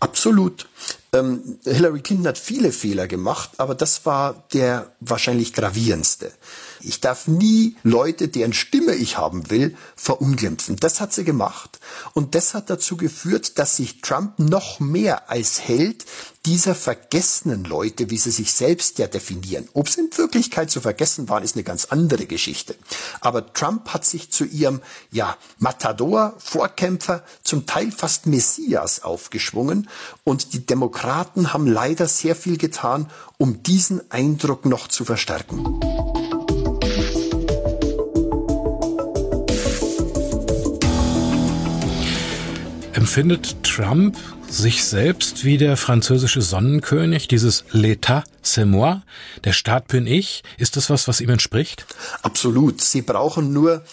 Absolut. 0.01 0.67
Ähm, 1.13 1.59
Hillary 1.65 2.01
Clinton 2.01 2.27
hat 2.27 2.37
viele 2.37 2.71
Fehler 2.71 3.07
gemacht, 3.07 3.51
aber 3.57 3.75
das 3.75 4.05
war 4.05 4.45
der 4.53 4.91
wahrscheinlich 5.01 5.53
gravierendste. 5.53 6.31
Ich 6.83 7.01
darf 7.01 7.27
nie 7.27 7.75
Leute, 7.83 8.27
deren 8.27 8.53
Stimme 8.53 8.95
ich 8.95 9.17
haben 9.17 9.49
will, 9.49 9.75
verunglimpfen. 9.95 10.77
Das 10.77 10.99
hat 11.01 11.13
sie 11.13 11.23
gemacht. 11.23 11.79
Und 12.13 12.35
das 12.35 12.53
hat 12.53 12.69
dazu 12.69 12.97
geführt, 12.97 13.59
dass 13.59 13.77
sich 13.77 14.01
Trump 14.01 14.39
noch 14.39 14.79
mehr 14.79 15.29
als 15.29 15.61
Held 15.61 16.05
dieser 16.45 16.73
vergessenen 16.73 17.63
Leute, 17.65 18.09
wie 18.09 18.17
sie 18.17 18.31
sich 18.31 18.51
selbst 18.53 18.97
ja 18.97 19.07
definieren. 19.07 19.69
Ob 19.73 19.89
sie 19.89 20.01
in 20.01 20.17
Wirklichkeit 20.17 20.71
zu 20.71 20.81
vergessen 20.81 21.29
waren, 21.29 21.43
ist 21.43 21.55
eine 21.55 21.63
ganz 21.63 21.85
andere 21.85 22.25
Geschichte. 22.25 22.75
Aber 23.19 23.53
Trump 23.53 23.89
hat 23.89 24.05
sich 24.05 24.31
zu 24.31 24.45
ihrem, 24.45 24.81
ja, 25.11 25.37
Matador, 25.59 26.33
Vorkämpfer, 26.39 27.23
zum 27.43 27.67
Teil 27.67 27.91
fast 27.91 28.25
Messias 28.25 29.03
aufgeschwungen 29.03 29.87
und 30.23 30.53
die 30.53 30.65
Demokraten 30.65 31.53
haben 31.53 31.67
leider 31.67 32.07
sehr 32.07 32.35
viel 32.35 32.57
getan, 32.57 33.11
um 33.37 33.61
diesen 33.61 34.09
Eindruck 34.11 34.65
noch 34.65 34.87
zu 34.87 35.05
verstärken. 35.05 36.10
Empfindet 43.01 43.63
Trump 43.63 44.15
sich 44.47 44.85
selbst 44.85 45.43
wie 45.43 45.57
der 45.57 45.75
französische 45.75 46.43
Sonnenkönig, 46.43 47.27
dieses 47.27 47.65
L'État, 47.73 48.23
c'est 48.43 48.63
moi, 48.63 49.01
der 49.43 49.53
Staat 49.53 49.87
bin 49.87 50.05
ich? 50.05 50.43
Ist 50.59 50.77
das 50.77 50.91
was, 50.91 51.07
was 51.07 51.19
ihm 51.19 51.31
entspricht? 51.31 51.87
Absolut. 52.21 52.79
Sie 52.79 53.01
brauchen 53.01 53.51
nur 53.51 53.83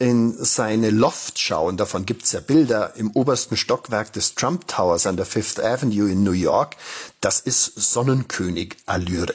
in 0.00 0.34
seine 0.36 0.90
Loft 0.90 1.38
schauen, 1.38 1.76
davon 1.76 2.06
gibt's 2.06 2.32
ja 2.32 2.40
Bilder 2.40 2.96
im 2.96 3.12
obersten 3.12 3.56
Stockwerk 3.56 4.12
des 4.12 4.34
Trump 4.34 4.66
Towers 4.66 5.06
an 5.06 5.16
der 5.16 5.26
Fifth 5.26 5.60
Avenue 5.60 6.10
in 6.10 6.24
New 6.24 6.32
York, 6.32 6.74
das 7.20 7.38
ist 7.38 7.72
Sonnenkönig-Allüre. 7.76 9.34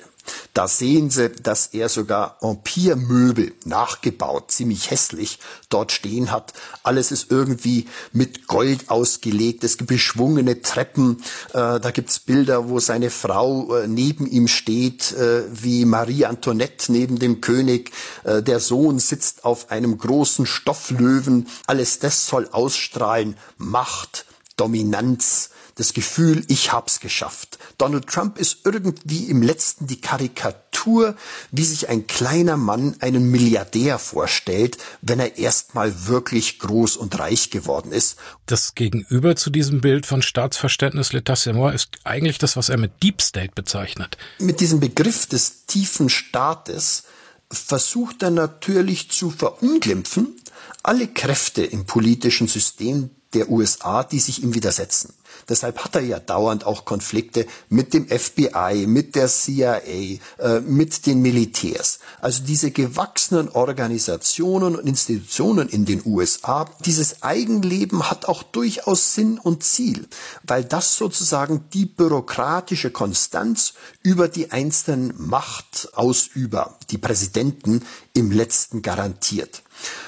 Da 0.53 0.67
sehen 0.67 1.09
Sie, 1.09 1.29
dass 1.29 1.67
er 1.67 1.87
sogar 1.87 2.37
Empire-Möbel 2.41 3.53
nachgebaut, 3.65 4.51
ziemlich 4.51 4.91
hässlich, 4.91 5.39
dort 5.69 5.91
stehen 5.91 6.31
hat. 6.31 6.53
Alles 6.83 7.11
ist 7.11 7.31
irgendwie 7.31 7.87
mit 8.11 8.47
Gold 8.47 8.89
ausgelegt. 8.89 9.63
Es 9.63 9.77
gibt 9.77 9.89
beschwungene 9.89 10.61
Treppen. 10.61 11.23
Äh, 11.53 11.79
da 11.79 11.91
gibt's 11.91 12.19
Bilder, 12.19 12.67
wo 12.67 12.79
seine 12.79 13.09
Frau 13.09 13.75
äh, 13.77 13.87
neben 13.87 14.27
ihm 14.27 14.47
steht, 14.47 15.13
äh, 15.13 15.43
wie 15.51 15.85
Marie 15.85 16.25
Antoinette 16.25 16.91
neben 16.91 17.19
dem 17.19 17.39
König. 17.39 17.91
Äh, 18.23 18.43
der 18.43 18.59
Sohn 18.59 18.99
sitzt 18.99 19.45
auf 19.45 19.71
einem 19.71 19.97
großen 19.97 20.45
Stofflöwen. 20.45 21.47
Alles 21.67 21.99
das 21.99 22.27
soll 22.27 22.49
ausstrahlen 22.51 23.37
Macht, 23.57 24.25
Dominanz, 24.57 25.50
das 25.81 25.93
Gefühl, 25.93 26.45
ich 26.47 26.71
hab's 26.71 26.99
geschafft. 26.99 27.57
Donald 27.79 28.05
Trump 28.05 28.37
ist 28.37 28.59
irgendwie 28.65 29.25
im 29.25 29.41
letzten 29.41 29.87
die 29.87 29.99
Karikatur, 29.99 31.15
wie 31.51 31.63
sich 31.63 31.89
ein 31.89 32.05
kleiner 32.05 32.55
Mann 32.55 32.95
einen 32.99 33.31
Milliardär 33.31 33.97
vorstellt, 33.97 34.77
wenn 35.01 35.19
er 35.19 35.39
erstmal 35.39 36.07
wirklich 36.07 36.59
groß 36.59 36.97
und 36.97 37.17
reich 37.17 37.49
geworden 37.49 37.91
ist. 37.91 38.19
Das 38.45 38.75
Gegenüber 38.75 39.35
zu 39.35 39.49
diesem 39.49 39.81
Bild 39.81 40.05
von 40.05 40.21
Staatsverständnis 40.21 41.13
L'État 41.13 41.73
ist 41.73 41.89
eigentlich 42.03 42.37
das, 42.37 42.55
was 42.55 42.69
er 42.69 42.77
mit 42.77 43.01
Deep 43.01 43.19
State 43.19 43.53
bezeichnet. 43.55 44.17
Mit 44.37 44.59
diesem 44.59 44.79
Begriff 44.79 45.25
des 45.25 45.65
tiefen 45.65 46.09
Staates 46.09 47.05
versucht 47.49 48.21
er 48.21 48.29
natürlich 48.29 49.09
zu 49.09 49.31
verunglimpfen 49.31 50.35
alle 50.83 51.07
Kräfte 51.07 51.63
im 51.63 51.85
politischen 51.85 52.47
System 52.47 53.09
der 53.33 53.49
USA, 53.49 54.03
die 54.03 54.19
sich 54.19 54.43
ihm 54.43 54.53
widersetzen. 54.53 55.13
Deshalb 55.49 55.83
hat 55.83 55.95
er 55.95 56.01
ja 56.01 56.19
dauernd 56.19 56.65
auch 56.65 56.85
Konflikte 56.85 57.45
mit 57.69 57.93
dem 57.93 58.07
FBI, 58.07 58.85
mit 58.87 59.15
der 59.15 59.27
CIA, 59.27 59.77
äh, 59.77 60.19
mit 60.61 61.05
den 61.05 61.21
Militärs. 61.21 61.99
Also 62.19 62.43
diese 62.43 62.71
gewachsenen 62.71 63.49
Organisationen 63.49 64.75
und 64.75 64.87
Institutionen 64.87 65.69
in 65.69 65.85
den 65.85 66.01
USA, 66.05 66.69
dieses 66.85 67.23
Eigenleben 67.23 68.09
hat 68.09 68.25
auch 68.25 68.43
durchaus 68.43 69.15
Sinn 69.15 69.39
und 69.39 69.63
Ziel, 69.63 70.07
weil 70.43 70.63
das 70.63 70.95
sozusagen 70.95 71.65
die 71.73 71.85
bürokratische 71.85 72.91
Konstanz 72.91 73.73
über 74.03 74.27
die 74.27 74.51
einzelnen 74.51 75.13
Machtausüber, 75.17 76.77
die 76.89 76.97
Präsidenten 76.97 77.83
im 78.13 78.31
letzten 78.31 78.81
garantiert. 78.81 79.63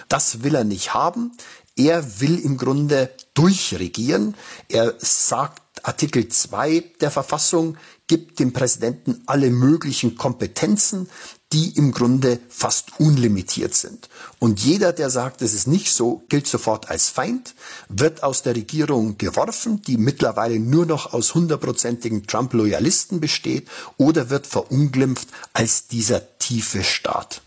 Das 0.09 0.43
will 0.43 0.55
er 0.55 0.63
nicht 0.63 0.93
haben. 0.93 1.31
Er 1.75 2.21
will 2.21 2.39
im 2.39 2.57
Grunde 2.57 3.09
durchregieren. 3.33 4.35
Er 4.69 4.93
sagt, 4.99 5.61
Artikel 5.81 6.27
2 6.27 6.83
der 7.01 7.11
Verfassung 7.11 7.77
gibt 8.07 8.39
dem 8.39 8.53
Präsidenten 8.53 9.23
alle 9.25 9.49
möglichen 9.49 10.15
Kompetenzen, 10.15 11.09
die 11.51 11.69
im 11.77 11.91
Grunde 11.91 12.39
fast 12.49 12.99
unlimitiert 12.99 13.73
sind. 13.73 14.09
Und 14.39 14.59
jeder, 14.59 14.93
der 14.93 15.09
sagt, 15.09 15.41
es 15.41 15.53
ist 15.53 15.67
nicht 15.67 15.91
so, 15.91 16.23
gilt 16.29 16.47
sofort 16.47 16.89
als 16.89 17.09
Feind, 17.09 17.53
wird 17.89 18.23
aus 18.23 18.43
der 18.43 18.55
Regierung 18.55 19.17
geworfen, 19.17 19.81
die 19.81 19.97
mittlerweile 19.97 20.59
nur 20.59 20.85
noch 20.85 21.13
aus 21.13 21.35
hundertprozentigen 21.35 22.27
Trump-Loyalisten 22.27 23.19
besteht, 23.19 23.67
oder 23.97 24.29
wird 24.29 24.47
verunglimpft 24.47 25.27
als 25.53 25.87
dieser 25.87 26.37
tiefe 26.39 26.83
Staat. 26.83 27.41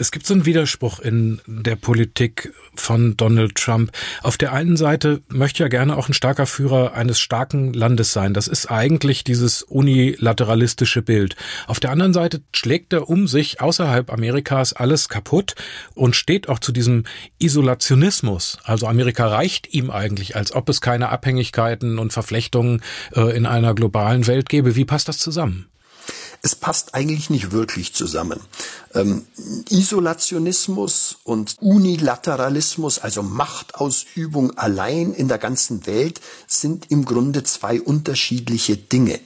Es 0.00 0.12
gibt 0.12 0.26
so 0.26 0.34
einen 0.34 0.46
Widerspruch 0.46 1.00
in 1.00 1.40
der 1.46 1.74
Politik 1.74 2.52
von 2.76 3.16
Donald 3.16 3.56
Trump. 3.56 3.90
Auf 4.22 4.38
der 4.38 4.52
einen 4.52 4.76
Seite 4.76 5.22
möchte 5.28 5.64
er 5.64 5.68
gerne 5.68 5.96
auch 5.96 6.08
ein 6.08 6.14
starker 6.14 6.46
Führer 6.46 6.94
eines 6.94 7.18
starken 7.18 7.72
Landes 7.72 8.12
sein. 8.12 8.32
Das 8.32 8.46
ist 8.46 8.70
eigentlich 8.70 9.24
dieses 9.24 9.62
unilateralistische 9.64 11.02
Bild. 11.02 11.34
Auf 11.66 11.80
der 11.80 11.90
anderen 11.90 12.12
Seite 12.12 12.42
schlägt 12.54 12.92
er 12.92 13.08
um 13.08 13.26
sich 13.26 13.60
außerhalb 13.60 14.12
Amerikas 14.12 14.72
alles 14.72 15.08
kaputt 15.08 15.56
und 15.94 16.14
steht 16.14 16.48
auch 16.48 16.60
zu 16.60 16.70
diesem 16.70 17.02
Isolationismus. 17.40 18.58
Also 18.62 18.86
Amerika 18.86 19.26
reicht 19.26 19.74
ihm 19.74 19.90
eigentlich, 19.90 20.36
als 20.36 20.52
ob 20.52 20.68
es 20.68 20.80
keine 20.80 21.08
Abhängigkeiten 21.08 21.98
und 21.98 22.12
Verflechtungen 22.12 22.82
äh, 23.16 23.36
in 23.36 23.46
einer 23.46 23.74
globalen 23.74 24.28
Welt 24.28 24.48
gäbe. 24.48 24.76
Wie 24.76 24.84
passt 24.84 25.08
das 25.08 25.18
zusammen? 25.18 25.66
Es 26.42 26.54
passt 26.54 26.94
eigentlich 26.94 27.30
nicht 27.30 27.52
wirklich 27.52 27.94
zusammen. 27.94 28.40
Ähm, 28.94 29.26
Isolationismus 29.70 31.18
und 31.24 31.56
Unilateralismus, 31.60 32.98
also 32.98 33.22
Machtausübung 33.22 34.56
allein 34.56 35.12
in 35.12 35.28
der 35.28 35.38
ganzen 35.38 35.86
Welt, 35.86 36.20
sind 36.46 36.90
im 36.90 37.04
Grunde 37.04 37.42
zwei 37.42 37.80
unterschiedliche 37.80 38.76
Dinge. 38.76 39.20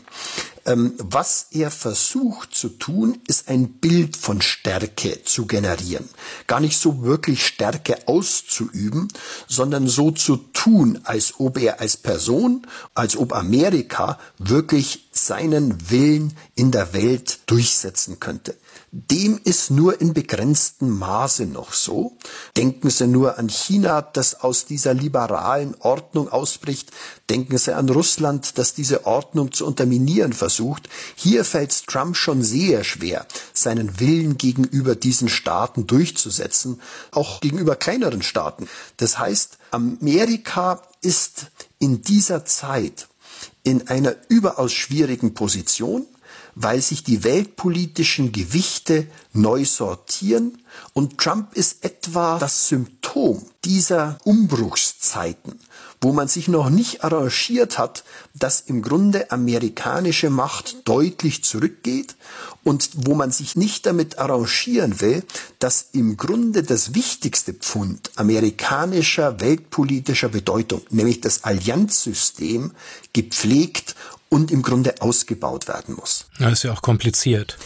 Ähm, 0.65 0.95
was 0.99 1.47
er 1.51 1.71
versucht 1.71 2.55
zu 2.55 2.69
tun, 2.69 3.21
ist 3.27 3.49
ein 3.49 3.69
Bild 3.69 4.17
von 4.17 4.41
Stärke 4.41 5.25
zu 5.25 5.47
generieren. 5.47 6.09
Gar 6.47 6.61
nicht 6.61 6.79
so 6.79 7.03
wirklich 7.03 7.45
Stärke 7.45 8.07
auszuüben, 8.07 9.09
sondern 9.49 9.89
so 9.89 10.13
zu 10.13 10.37
tun, 10.37 11.01
als 11.05 11.35
ob 11.41 11.59
er 11.59 11.81
als 11.81 11.97
Person, 11.97 12.67
als 12.95 13.17
ob 13.17 13.33
Amerika 13.33 14.19
wirklich 14.39 15.09
seinen 15.11 15.91
Willen 15.91 16.37
in 16.55 16.71
der 16.71 16.93
Welt 16.93 17.41
durchsetzen 17.47 18.21
könnte. 18.21 18.57
Dem 18.95 19.41
ist 19.43 19.71
nur 19.71 20.03
in 20.03 20.13
begrenztem 20.13 20.99
Maße 20.99 21.47
noch 21.47 21.73
so. 21.73 22.19
Denken 22.59 22.91
Sie 22.91 23.07
nur 23.07 23.39
an 23.39 23.49
China, 23.49 24.03
das 24.03 24.43
aus 24.43 24.67
dieser 24.67 24.93
liberalen 24.93 25.75
Ordnung 25.79 26.29
ausbricht. 26.29 26.91
Denken 27.31 27.57
Sie 27.57 27.75
an 27.75 27.89
Russland, 27.89 28.59
das 28.59 28.75
diese 28.75 29.07
Ordnung 29.07 29.51
zu 29.51 29.65
unterminieren 29.65 30.35
versucht. 30.35 30.91
Hier 31.17 31.47
fällt 31.47 31.87
Trump 31.87 32.19
schon 32.19 32.43
sehr 32.43 32.85
schwer, 32.85 33.27
seinen 33.55 33.99
Willen 33.99 34.37
gegenüber 34.37 34.95
diesen 34.95 35.31
Staaten 35.31 35.87
durchzusetzen, 35.87 36.83
auch 37.13 37.41
gegenüber 37.41 37.77
kleineren 37.77 38.21
Staaten. 38.21 38.69
Das 38.99 39.19
heißt, 39.19 39.57
Amerika 39.71 40.83
ist 41.01 41.47
in 41.79 42.03
dieser 42.03 42.45
Zeit 42.45 43.09
in 43.63 43.89
einer 43.89 44.17
überaus 44.29 44.73
schwierigen 44.75 45.33
Position 45.33 46.07
weil 46.55 46.83
sich 46.83 47.05
die 47.05 47.25
weltpolitischen 47.25 48.33
Gewichte 48.33 49.07
neu 49.33 49.65
sortieren 49.65 50.59
und 50.93 51.19
Trump 51.19 51.55
ist 51.55 51.85
etwa 51.85 52.39
das 52.39 52.69
Symptom 52.69 53.43
dieser 53.65 54.19
Umbruchszeiten, 54.25 55.59
wo 56.01 56.13
man 56.13 56.29
sich 56.29 56.49
noch 56.49 56.71
nicht 56.71 57.05
arrangiert 57.05 57.79
hat, 57.79 58.05
dass 58.35 58.61
im 58.61 58.83
Grunde 58.83 59.31
amerikanische 59.31 60.31
Macht 60.31 60.89
deutlich 60.89 61.45
zurückgeht 61.45 62.17
und 62.65 62.91
wo 62.95 63.15
man 63.15 63.31
sich 63.31 63.57
nicht 63.57 63.87
damit 63.87 64.19
arrangieren 64.19 65.01
will, 65.01 65.23
dass 65.59 65.89
im 65.93 66.17
Grunde 66.17 66.63
das 66.63 66.95
wichtigste 66.95 67.53
Pfund 67.55 68.11
amerikanischer 68.17 69.41
weltpolitischer 69.41 70.29
Bedeutung, 70.29 70.83
nämlich 70.91 71.21
das 71.21 71.45
Allianzsystem, 71.45 72.73
gepflegt 73.13 73.95
und 74.33 74.51
im 74.51 74.63
Grunde 74.63 74.95
ausgebaut 75.01 75.69
werden 75.69 75.95
muss. 75.95 76.25
Das 76.39 76.53
ist 76.55 76.63
ja 76.63 76.73
auch 76.73 76.81
kompliziert. 76.81 77.59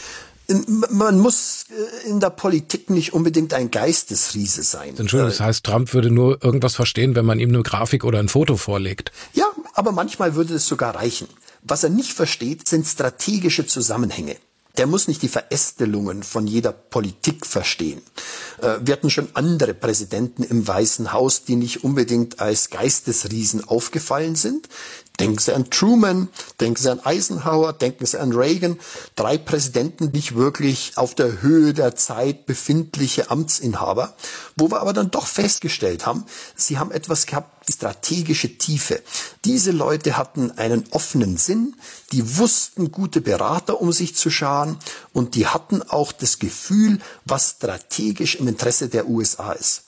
Man 0.69 1.19
muss 1.19 1.67
äh, 1.71 2.09
in 2.09 2.19
der 2.21 2.31
Politik 2.31 2.91
nicht 2.91 3.13
unbedingt 3.13 3.55
ein 3.55 3.71
Geistesriese 3.71 4.63
sein. 4.63 4.91
Entschuldigung, 4.97 5.31
das 5.31 5.41
heißt, 5.41 5.65
Trump 5.65 5.93
würde 5.95 6.11
nur 6.11 6.43
irgendwas 6.43 6.75
verstehen, 6.75 7.15
wenn 7.15 7.25
man 7.25 7.39
ihm 7.39 7.51
eine 7.51 7.63
Grafik 7.63 8.05
oder 8.05 8.19
ein 8.19 8.29
Foto 8.29 8.57
vorlegt. 8.57 9.13
Ja, 9.33 9.47
Aber 9.75 9.93
manchmal 9.93 10.35
würde 10.35 10.55
es 10.55 10.67
sogar 10.67 10.95
reichen. 10.97 11.29
Was 11.63 11.85
er 11.85 11.91
nicht 11.91 12.13
versteht, 12.13 12.67
sind 12.67 12.87
strategische 12.87 13.67
Zusammenhänge. 13.67 14.37
Der 14.77 14.87
muss 14.87 15.09
nicht 15.09 15.23
die 15.23 15.29
Verästelungen 15.29 16.23
von 16.23 16.47
jeder 16.47 16.73
Politik 16.73 17.47
verstehen. 17.47 18.03
Äh, 18.61 18.79
wir 18.83 18.93
hatten 18.93 19.11
schon 19.11 19.29
andere 19.35 19.75
Präsidenten 19.75 20.43
im 20.43 20.67
Weißen 20.67 21.13
Haus, 21.13 21.45
die 21.45 21.57
nicht 21.57 21.85
unbedingt 21.85 22.41
als 22.41 22.71
Geistesriesen 22.71 23.67
aufgefallen 23.67 24.35
sind. 24.35 24.69
Denken 25.19 25.39
Sie 25.39 25.55
an 25.55 25.71
Truman, 25.71 26.29
denken 26.61 26.83
Sie 26.83 26.91
an 26.91 27.01
Eisenhower, 27.01 27.73
denken 27.73 28.05
Sie 28.05 28.21
an 28.21 28.33
Reagan. 28.33 28.79
Drei 29.15 29.39
Präsidenten, 29.39 30.11
nicht 30.11 30.35
wirklich 30.35 30.93
auf 30.97 31.15
der 31.15 31.41
Höhe 31.41 31.73
der 31.73 31.97
Zeit 31.97 32.45
befindliche 32.45 33.31
Amtsinhaber, 33.31 34.15
wo 34.57 34.71
wir 34.71 34.81
aber 34.81 34.93
dann 34.93 35.11
doch 35.11 35.27
festgestellt 35.27 36.05
haben, 36.05 36.25
sie 36.55 36.79
haben 36.79 36.91
etwas 36.91 37.25
gehabt, 37.25 37.56
strategische 37.73 38.59
Tiefe. 38.59 39.03
Diese 39.45 39.71
Leute 39.71 40.17
hatten 40.17 40.53
einen 40.53 40.85
offenen 40.91 41.37
Sinn, 41.37 41.75
die 42.13 42.37
wussten 42.39 42.93
gute 42.93 43.21
Berater 43.21 43.81
um 43.81 43.93
sich 43.93 44.15
zu 44.15 44.31
scharen 44.31 44.79
und 45.13 45.35
die 45.35 45.47
hatten 45.47 45.83
auch 45.83 46.13
das 46.13 46.39
Gefühl, 46.39 46.99
was 47.25 47.51
strategisch 47.57 48.37
im 48.37 48.49
Interesse 48.49 48.89
der 48.89 49.09
USA 49.09 49.53
ist. 49.53 49.83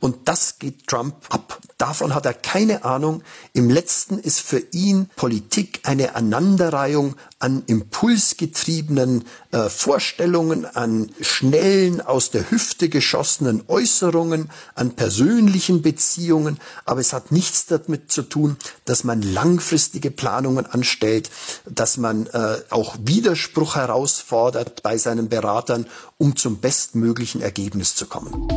Und 0.00 0.28
das 0.28 0.58
geht 0.58 0.86
Trump 0.86 1.14
ab. 1.30 1.60
Davon 1.76 2.14
hat 2.14 2.26
er 2.26 2.34
keine 2.34 2.84
Ahnung. 2.84 3.22
Im 3.52 3.70
letzten 3.70 4.18
ist 4.18 4.40
für 4.40 4.62
ihn 4.72 5.10
Politik 5.16 5.80
eine 5.84 6.14
Aneinanderreihung 6.14 7.16
an 7.40 7.62
impulsgetriebenen 7.66 9.24
äh, 9.52 9.68
Vorstellungen, 9.68 10.66
an 10.66 11.10
schnellen, 11.20 12.00
aus 12.00 12.30
der 12.30 12.50
Hüfte 12.50 12.88
geschossenen 12.88 13.62
Äußerungen, 13.68 14.50
an 14.74 14.92
persönlichen 14.92 15.82
Beziehungen. 15.82 16.58
Aber 16.84 17.00
es 17.00 17.12
hat 17.12 17.32
nichts 17.32 17.66
damit 17.66 18.10
zu 18.10 18.22
tun, 18.22 18.56
dass 18.84 19.04
man 19.04 19.22
langfristige 19.22 20.10
Planungen 20.10 20.66
anstellt, 20.66 21.30
dass 21.64 21.96
man 21.96 22.26
äh, 22.26 22.58
auch 22.70 22.96
Widerspruch 23.00 23.76
herausfordert 23.76 24.82
bei 24.82 24.98
seinen 24.98 25.28
Beratern, 25.28 25.86
um 26.18 26.36
zum 26.36 26.58
bestmöglichen 26.58 27.40
Ergebnis 27.40 27.94
zu 27.94 28.06
kommen. 28.06 28.48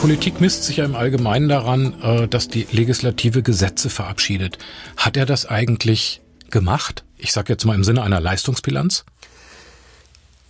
Politik 0.00 0.40
misst 0.40 0.64
sich 0.64 0.78
ja 0.78 0.86
im 0.86 0.96
Allgemeinen 0.96 1.50
daran, 1.50 2.00
äh, 2.00 2.26
dass 2.26 2.48
die 2.48 2.66
Legislative 2.72 3.42
Gesetze 3.42 3.90
verabschiedet. 3.90 4.56
Hat 4.96 5.18
er 5.18 5.26
das 5.26 5.44
eigentlich 5.44 6.22
gemacht? 6.48 7.04
Ich 7.18 7.32
sage 7.32 7.52
jetzt 7.52 7.66
mal 7.66 7.74
im 7.74 7.84
Sinne 7.84 8.02
einer 8.02 8.18
Leistungsbilanz. 8.18 9.04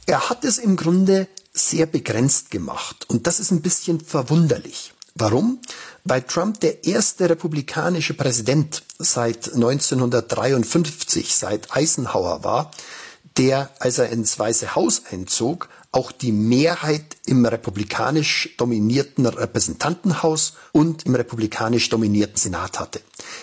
Er 0.07 0.31
hat 0.31 0.45
es 0.45 0.59
im 0.59 0.77
Grunde 0.77 1.27
sehr 1.53 1.87
begrenzt 1.87 2.53
gemacht. 2.53 3.07
Und 3.09 3.27
das 3.27 3.41
ist 3.41 3.51
ein 3.51 3.61
bisschen 3.61 3.99
verwunderlich. 3.99 4.93
Warum? 5.17 5.59
Weil 6.05 6.23
Trump 6.23 6.61
der 6.61 6.85
erste 6.85 7.29
republikanische 7.29 8.15
Präsident 8.15 8.85
seit 9.01 9.53
1953, 9.53 11.35
seit 11.35 11.75
Eisenhower 11.75 12.45
war, 12.45 12.71
der, 13.37 13.71
als 13.81 13.99
er 13.99 14.11
ins 14.11 14.39
Weiße 14.39 14.77
Haus 14.77 15.03
einzog, 15.11 15.69
auch 15.93 16.13
die 16.13 16.33
Mehrheit 16.33 17.17
im 17.27 17.45
republikanisch 17.45 18.55
dominierten 18.57 19.27
Repräsentantenhaus 19.27 20.55
und 20.73 21.07
im 21.07 21.15
republikanisch 21.15 21.89
dominierten 21.89 22.37
Senat 22.37 22.79
hatte. 22.79 23.01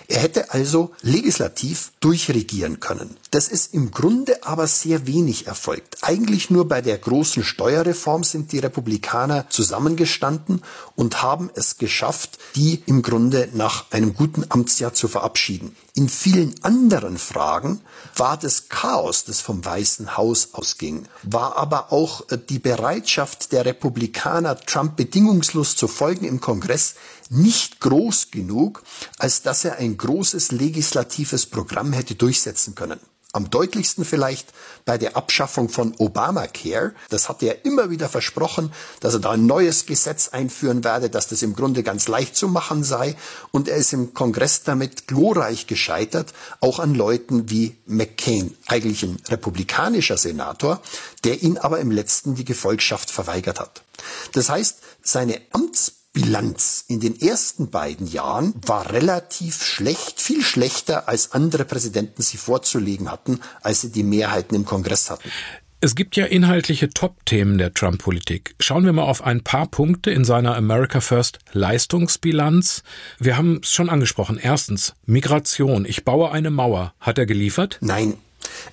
Er 0.08 0.20
hätte 0.20 0.54
also 0.54 0.92
legislativ 1.02 1.92
durchregieren 2.00 2.80
können. 2.80 3.18
Das 3.32 3.48
ist 3.50 3.74
im 3.74 3.92
Grunde 3.92 4.46
aber 4.46 4.68
sehr 4.68 5.06
wenig 5.06 5.48
erfolgt. 5.48 5.98
Eigentlich 6.02 6.50
nur 6.50 6.68
bei 6.68 6.82
der 6.82 6.98
großen 6.98 7.44
Steuerreform 7.44 8.24
sind 8.24 8.52
die 8.52 8.60
Republikaner 8.60 9.50
zusammengestanden 9.50 10.62
und 10.96 11.22
haben 11.22 11.50
es 11.54 11.78
geschafft, 11.78 12.40
die 12.56 12.82
im 12.86 13.02
Grunde 13.02 13.50
nach 13.54 13.92
einem 13.92 14.14
guten 14.14 14.46
Amtsjahr 14.50 14.94
zu 14.94 15.08
verabschieden. 15.08 15.76
In 15.94 16.10
vielen 16.10 16.54
anderen 16.64 17.18
Fragen 17.18 17.82
war 18.16 18.38
das 18.38 18.70
Chaos, 18.70 19.26
das 19.26 19.42
vom 19.42 19.66
Weißen 19.66 20.16
Haus 20.16 20.50
ausging, 20.54 21.08
war 21.24 21.58
aber 21.58 21.92
auch 21.92 22.24
die 22.50 22.60
Bereitschaft 22.60 23.52
der 23.52 23.66
Republikaner, 23.66 24.58
Trump 24.60 24.96
bedingungslos 24.96 25.76
zu 25.76 25.88
folgen 25.88 26.26
im 26.26 26.40
Kongress, 26.40 26.96
nicht 27.32 27.80
groß 27.80 28.32
genug, 28.32 28.84
als 29.18 29.42
dass 29.42 29.66
er 29.66 29.78
ein 29.78 29.98
großes 29.98 30.52
legislatives 30.52 31.46
Programm 31.46 31.94
hätte 31.94 32.16
durchsetzen 32.16 32.76
können. 32.76 33.00
Am 33.34 33.52
deutlichsten 33.52 34.06
vielleicht 34.06 34.54
bei 34.86 34.98
der 34.98 35.18
Abschaffung 35.18 35.68
von 35.70 35.94
Obamacare. 35.98 36.94
Das 37.10 37.28
hatte 37.28 37.46
er 37.46 37.66
immer 37.66 37.90
wieder 37.92 38.08
versprochen, 38.10 38.72
dass 39.02 39.14
er 39.14 39.20
da 39.20 39.32
ein 39.32 39.46
neues 39.46 39.86
Gesetz 39.86 40.30
einführen 40.30 40.84
werde, 40.84 41.10
dass 41.10 41.28
das 41.28 41.44
im 41.44 41.54
Grunde 41.54 41.84
ganz 41.84 42.08
leicht 42.08 42.38
zu 42.38 42.48
machen 42.48 42.84
sei. 42.84 43.16
Und 43.52 43.68
er 43.68 43.76
ist 43.76 43.92
im 43.92 44.14
Kongress 44.14 44.64
damit 44.64 45.08
glorreich 45.08 45.68
gescheitert, 45.68 46.34
auch 46.62 46.80
an 46.80 46.96
Leuten 46.96 47.50
wie 47.50 47.76
McCain, 47.86 48.58
eigentlich 48.66 49.04
ein 49.04 49.18
republikanischer 49.28 50.18
Senator, 50.18 50.82
der 51.26 51.44
ihn 51.44 51.58
aber 51.58 51.80
im 51.80 51.92
letzten 51.92 52.34
die 52.34 52.46
Gefolgschaft 52.46 53.12
verweigert 53.12 53.60
hat. 53.60 53.84
Das 54.32 54.50
heißt, 54.50 54.78
seine 55.04 55.42
Amts 55.52 55.92
Bilanz 56.18 56.84
in 56.88 57.00
den 57.00 57.22
ersten 57.22 57.70
beiden 57.70 58.08
Jahren 58.08 58.56
war 58.66 58.92
relativ 58.92 59.64
schlecht, 59.64 60.20
viel 60.20 60.42
schlechter 60.42 61.08
als 61.08 61.32
andere 61.34 61.64
Präsidenten 61.64 62.24
sie 62.24 62.38
vorzulegen 62.38 63.12
hatten, 63.12 63.40
als 63.62 63.82
sie 63.82 63.92
die 63.92 64.02
Mehrheiten 64.02 64.56
im 64.56 64.66
Kongress 64.66 65.12
hatten. 65.12 65.30
Es 65.80 65.94
gibt 65.94 66.16
ja 66.16 66.26
inhaltliche 66.26 66.90
Top-Themen 66.90 67.60
der 67.60 67.72
Trump-Politik. 67.72 68.56
Schauen 68.60 68.84
wir 68.84 68.94
mal 68.94 69.04
auf 69.04 69.24
ein 69.24 69.44
paar 69.44 69.68
Punkte 69.68 70.10
in 70.10 70.26
seiner 70.26 70.56
America 70.56 71.02
First 71.02 71.38
Leistungsbilanz. 71.52 72.82
Wir 73.20 73.38
haben 73.38 73.60
es 73.62 73.72
schon 73.72 73.88
angesprochen. 73.88 74.40
Erstens, 74.42 74.96
Migration. 75.06 75.86
Ich 75.86 76.04
baue 76.04 76.32
eine 76.32 76.50
Mauer. 76.50 76.96
Hat 77.00 77.20
er 77.20 77.28
geliefert? 77.28 77.78
Nein, 77.82 78.16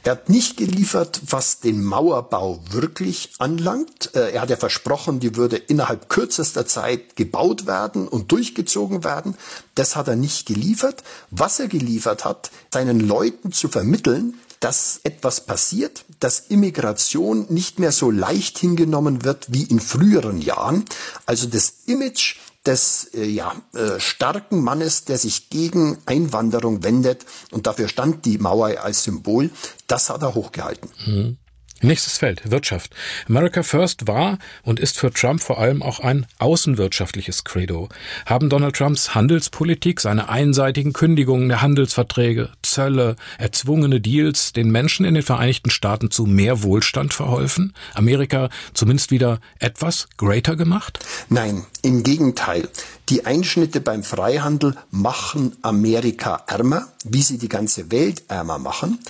er 0.03 0.13
hat 0.13 0.29
nicht 0.29 0.57
geliefert, 0.57 1.21
was 1.29 1.61
den 1.61 1.83
Mauerbau 1.83 2.61
wirklich 2.71 3.33
anlangt. 3.39 4.15
Äh, 4.15 4.33
er 4.33 4.43
hat 4.43 4.51
ja 4.51 4.57
versprochen, 4.57 5.21
die 5.21 5.37
würde 5.37 5.57
innerhalb 5.57 6.09
kürzester 6.09 6.67
Zeit 6.67 7.17
gebaut 7.17 7.67
werden 7.67 8.07
und 8.09 8.31
durchgezogen 8.33 9.05
werden. 9.05 9.37
Das 9.75 9.97
hat 9.97 10.09
er 10.09 10.17
nicht 10.17 10.47
geliefert. 10.47 11.03
Was 11.31 11.59
er 11.59 11.69
geliefert 11.69 12.25
hat, 12.25 12.51
seinen 12.73 13.01
Leuten 13.01 13.53
zu 13.53 13.69
vermitteln, 13.69 14.35
dass 14.61 15.01
etwas 15.05 15.43
passiert, 15.43 16.07
dass 16.21 16.41
Immigration 16.49 17.47
nicht 17.51 17.79
mehr 17.79 17.93
so 17.93 18.11
leicht 18.11 18.59
hingenommen 18.59 19.23
wird 19.23 19.53
wie 19.53 19.65
in 19.65 19.79
früheren 19.79 20.41
Jahren. 20.41 20.87
Also 21.27 21.47
das 21.47 21.75
Image 21.85 22.37
des 22.67 23.11
äh, 23.15 23.25
ja, 23.25 23.55
äh, 23.75 24.01
starken 24.01 24.63
Mannes, 24.63 25.05
der 25.05 25.19
sich 25.19 25.51
gegen 25.51 25.99
Einwanderung 26.07 26.83
wendet. 26.83 27.25
Und 27.51 27.67
dafür 27.67 27.89
stand 27.89 28.25
die 28.25 28.39
Mauer 28.39 28.81
als 28.83 29.05
Symbol. 29.05 29.51
Das 29.87 30.11
hat 30.11 30.23
er 30.23 30.35
hochgehalten. 30.35 30.91
Mhm. 31.07 31.37
Nächstes 31.85 32.17
Feld, 32.17 32.51
Wirtschaft. 32.51 32.95
America 33.29 33.63
First 33.63 34.09
war 34.09 34.39
und 34.63 34.81
ist 34.81 34.99
für 34.99 35.13
Trump 35.13 35.43
vor 35.43 35.59
allem 35.59 35.83
auch 35.83 36.01
ein 36.01 36.25
außenwirtschaftliches 36.39 37.45
Credo. 37.45 37.91
Haben 38.25 38.49
Donald 38.49 38.75
Trumps 38.75 39.15
Handelspolitik, 39.15 40.01
seine 40.01 40.31
einseitigen 40.31 40.95
Kündigungen 40.95 41.51
der 41.51 41.61
Handelsverträge, 41.61 42.49
Zölle, 42.63 43.17
erzwungene 43.37 44.01
Deals 44.01 44.55
den 44.55 44.71
Menschen 44.71 45.05
in 45.05 45.13
den 45.13 45.23
Vereinigten 45.23 45.69
Staaten 45.69 46.11
zu 46.11 46.25
mehr 46.25 46.63
Wohlstand 46.63 47.13
verholfen? 47.13 47.75
Amerika 47.93 48.49
zumindest 48.73 49.11
wieder 49.11 49.39
etwas 49.59 50.09
greater 50.17 50.57
gemacht? 50.57 51.01
Nein, 51.29 51.67
im 51.83 52.03
Gegenteil. 52.03 52.67
Die 53.11 53.27
Einschnitte 53.27 53.83
beim 53.83 54.03
Freihandel 54.03 54.75
machen 54.91 55.55
Amerika 55.61 56.43
ärmer, 56.47 56.87
wie 57.05 57.21
sie 57.21 57.37
die 57.37 57.51
ganze 57.51 57.93
Welt 57.93 58.23
ärmer 58.29 58.59
machen. 58.59 59.01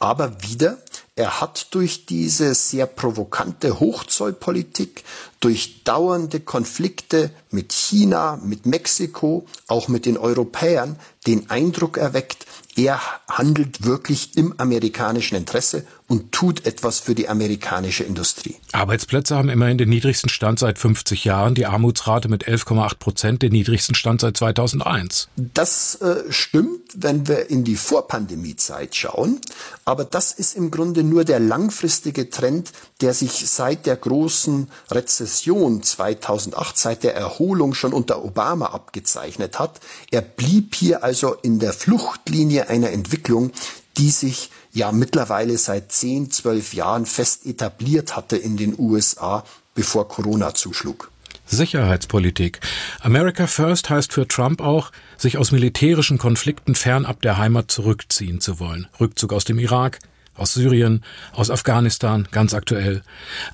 Aber 0.00 0.42
wieder, 0.42 0.78
er 1.16 1.40
hat 1.40 1.68
durch 1.74 2.06
diese 2.06 2.54
sehr 2.54 2.86
provokante 2.86 3.78
Hochzollpolitik, 3.78 5.04
durch 5.38 5.84
dauernde 5.84 6.40
Konflikte 6.40 7.30
mit 7.50 7.72
China, 7.72 8.40
mit 8.42 8.66
Mexiko, 8.66 9.46
auch 9.68 9.86
mit 9.88 10.06
den 10.06 10.18
Europäern 10.18 10.98
den 11.26 11.50
Eindruck 11.50 11.98
erweckt, 11.98 12.46
er 12.76 13.00
handelt 13.28 13.84
wirklich 13.84 14.36
im 14.36 14.54
amerikanischen 14.58 15.36
Interesse 15.36 15.86
und 16.06 16.32
tut 16.32 16.66
etwas 16.66 17.00
für 17.00 17.14
die 17.14 17.28
amerikanische 17.28 18.04
Industrie. 18.04 18.56
Arbeitsplätze 18.72 19.36
haben 19.36 19.48
immerhin 19.48 19.78
den 19.78 19.88
niedrigsten 19.88 20.28
Stand 20.28 20.58
seit 20.58 20.78
50 20.78 21.24
Jahren, 21.24 21.54
die 21.54 21.64
Armutsrate 21.64 22.28
mit 22.28 22.46
11,8 22.46 22.98
Prozent, 22.98 23.42
den 23.42 23.52
niedrigsten 23.52 23.94
Stand 23.94 24.20
seit 24.20 24.36
2001. 24.36 25.28
Das 25.36 25.94
äh, 25.96 26.30
stimmt, 26.30 26.82
wenn 26.94 27.26
wir 27.26 27.48
in 27.48 27.64
die 27.64 27.76
Vorpandemiezeit 27.76 28.94
schauen, 28.94 29.40
aber 29.86 30.04
das 30.04 30.32
ist 30.32 30.56
im 30.56 30.70
Grunde 30.70 31.04
nur 31.04 31.24
der 31.24 31.40
langfristige 31.40 32.28
Trend, 32.28 32.72
der 33.00 33.14
sich 33.14 33.48
seit 33.48 33.86
der 33.86 33.96
großen 33.96 34.68
Rezession 34.90 35.82
2008, 35.82 36.76
seit 36.76 37.02
der 37.02 37.14
Erholung 37.14 37.72
schon 37.72 37.94
unter 37.94 38.22
Obama 38.22 38.66
abgezeichnet 38.66 39.58
hat. 39.58 39.80
Er 40.10 40.20
blieb 40.20 40.74
hier 40.74 41.02
also 41.02 41.34
in 41.34 41.58
der 41.58 41.72
Fluchtlinie 41.72 42.68
einer 42.68 42.90
Entwicklung, 42.90 43.52
die 43.96 44.10
sich 44.10 44.50
ja 44.74 44.92
mittlerweile 44.92 45.56
seit 45.56 45.90
10, 45.90 46.30
12 46.30 46.74
Jahren 46.74 47.06
fest 47.06 47.46
etabliert 47.46 48.16
hatte 48.16 48.36
in 48.36 48.56
den 48.56 48.74
USA, 48.78 49.44
bevor 49.74 50.08
Corona 50.08 50.52
zuschlug. 50.52 51.10
Sicherheitspolitik. 51.46 52.60
America 53.00 53.46
First 53.46 53.90
heißt 53.90 54.12
für 54.12 54.26
Trump 54.26 54.60
auch, 54.60 54.90
sich 55.16 55.38
aus 55.38 55.52
militärischen 55.52 56.18
Konflikten 56.18 56.74
fernab 56.74 57.22
der 57.22 57.38
Heimat 57.38 57.70
zurückziehen 57.70 58.40
zu 58.40 58.58
wollen. 58.60 58.88
Rückzug 58.98 59.32
aus 59.32 59.44
dem 59.44 59.58
Irak, 59.58 59.98
aus 60.36 60.54
Syrien, 60.54 61.04
aus 61.32 61.50
Afghanistan, 61.50 62.26
ganz 62.32 62.54
aktuell. 62.54 63.02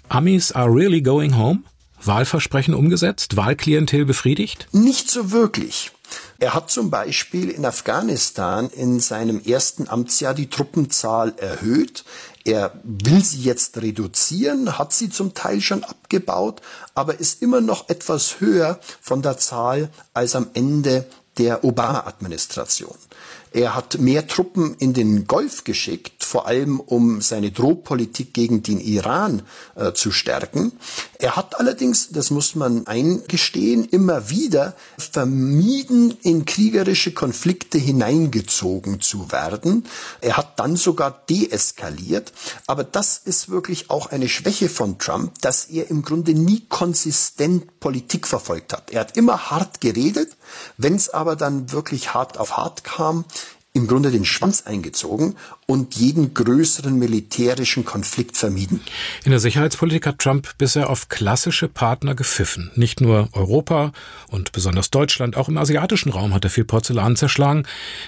Amis 0.09 0.53
are 0.53 0.73
really 0.73 1.03
going 1.03 1.37
home? 1.37 1.61
Wahlversprechen 2.03 2.75
umgesetzt? 2.75 3.37
Wahlklientel 3.37 4.07
befriedigt? 4.07 4.69
Nicht 4.73 5.11
so 5.11 5.33
wirklich. 5.33 5.91
Er 6.39 6.55
hat 6.55 6.71
zum 6.71 6.91
Beispiel 6.91 7.51
in 7.51 7.65
Afghanistan 7.65 8.71
in 8.71 9.01
seinem 9.01 9.41
ersten 9.43 9.89
Amtsjahr 9.89 10.35
die 10.35 10.51
Truppenzahl 10.51 11.35
erhöht. 11.37 12.05
Er 12.45 12.73
will 12.83 13.23
sie 13.23 13.43
jetzt 13.43 13.77
reduzieren, 13.79 14.79
hat 14.79 14.93
sie 14.93 15.11
zum 15.11 15.35
Teil 15.35 15.61
schon 15.61 15.85
abgebaut, 15.85 16.63
aber 16.95 17.21
ist 17.21 17.43
immer 17.43 17.61
noch 17.61 17.89
etwas 17.89 18.41
höher 18.41 18.81
von 19.01 19.23
der 19.23 19.39
Zahl 19.39 19.91
als 20.15 20.35
am 20.35 20.49
Ende 20.55 21.07
der 21.39 21.65
Obama-Administration. 21.65 22.97
Er 23.53 23.75
hat 23.75 23.99
mehr 23.99 24.29
Truppen 24.29 24.77
in 24.79 24.93
den 24.93 25.27
Golf 25.27 25.65
geschickt, 25.65 26.23
vor 26.25 26.47
allem 26.47 26.79
um 26.79 27.21
seine 27.21 27.51
Drohpolitik 27.51 28.33
gegen 28.33 28.63
den 28.63 28.79
Iran 28.79 29.43
äh, 29.75 29.93
zu 29.93 30.13
stärken. 30.13 30.73
Er 31.19 31.35
hat 31.35 31.59
allerdings, 31.59 32.11
das 32.11 32.31
muss 32.31 32.55
man 32.55 32.87
eingestehen, 32.87 33.85
immer 33.85 34.31
wieder 34.31 34.77
vermieden, 34.99 36.17
in 36.23 36.45
kriegerische 36.45 37.13
Konflikte 37.13 37.79
hineingezogen 37.79 39.01
zu 39.01 39.33
werden. 39.33 39.85
Er 40.21 40.37
hat 40.37 40.61
dann 40.61 40.77
sogar 40.77 41.23
deeskaliert. 41.29 42.33
Aber 42.67 42.85
das 42.85 43.19
ist 43.19 43.49
wirklich 43.49 43.91
auch 43.91 44.11
eine 44.11 44.29
Schwäche 44.29 44.69
von 44.69 44.99
Trump, 44.99 45.41
dass 45.41 45.65
er 45.65 45.91
im 45.91 46.03
Grunde 46.03 46.35
nie 46.35 46.65
konsistent 46.69 47.81
Politik 47.81 48.29
verfolgt 48.29 48.73
hat. 48.73 48.93
Er 48.93 49.01
hat 49.01 49.17
immer 49.17 49.51
hart 49.51 49.81
geredet. 49.81 50.37
Wenn 50.77 50.95
es 50.95 51.11
aber 51.11 51.37
dann 51.37 51.73
wirklich 51.73 52.15
hart 52.15 52.39
auf 52.39 52.57
hart 52.57 52.85
kam, 52.85 53.25
im 53.73 53.87
Grunde 53.87 54.11
den 54.11 54.25
Schwanz 54.25 54.63
eingezogen 54.67 55.37
und 55.67 55.95
jeden 55.95 56.35
größeren 56.35 56.99
militärischen 56.99 57.85
Konflikt 57.85 58.37
vermieden. 58.37 58.81
In 59.25 59.31
der 59.31 59.39
Sicherheitspolitik 59.39 60.07
hat 60.07 60.19
Trump 60.19 60.59
bisher 60.59 60.91
auf 60.91 61.09
klassische 61.09 61.69
Partner 61.69 62.17
gepfiffen. 62.17 62.73
Nicht 62.75 63.01
nur 63.01 63.29
Europa 63.33 63.93
und 64.29 64.51
besonders 64.51 64.91
Deutschland, 64.91 65.37
auch 65.37 65.49
im 65.49 65.57
asiatischen 65.57 66.11
Raum 66.11 66.35
hat 66.35 66.45
er 66.45 66.51
viel 66.51 66.65
Porzellan 66.65 67.15
zerschlagen. 67.15 67.65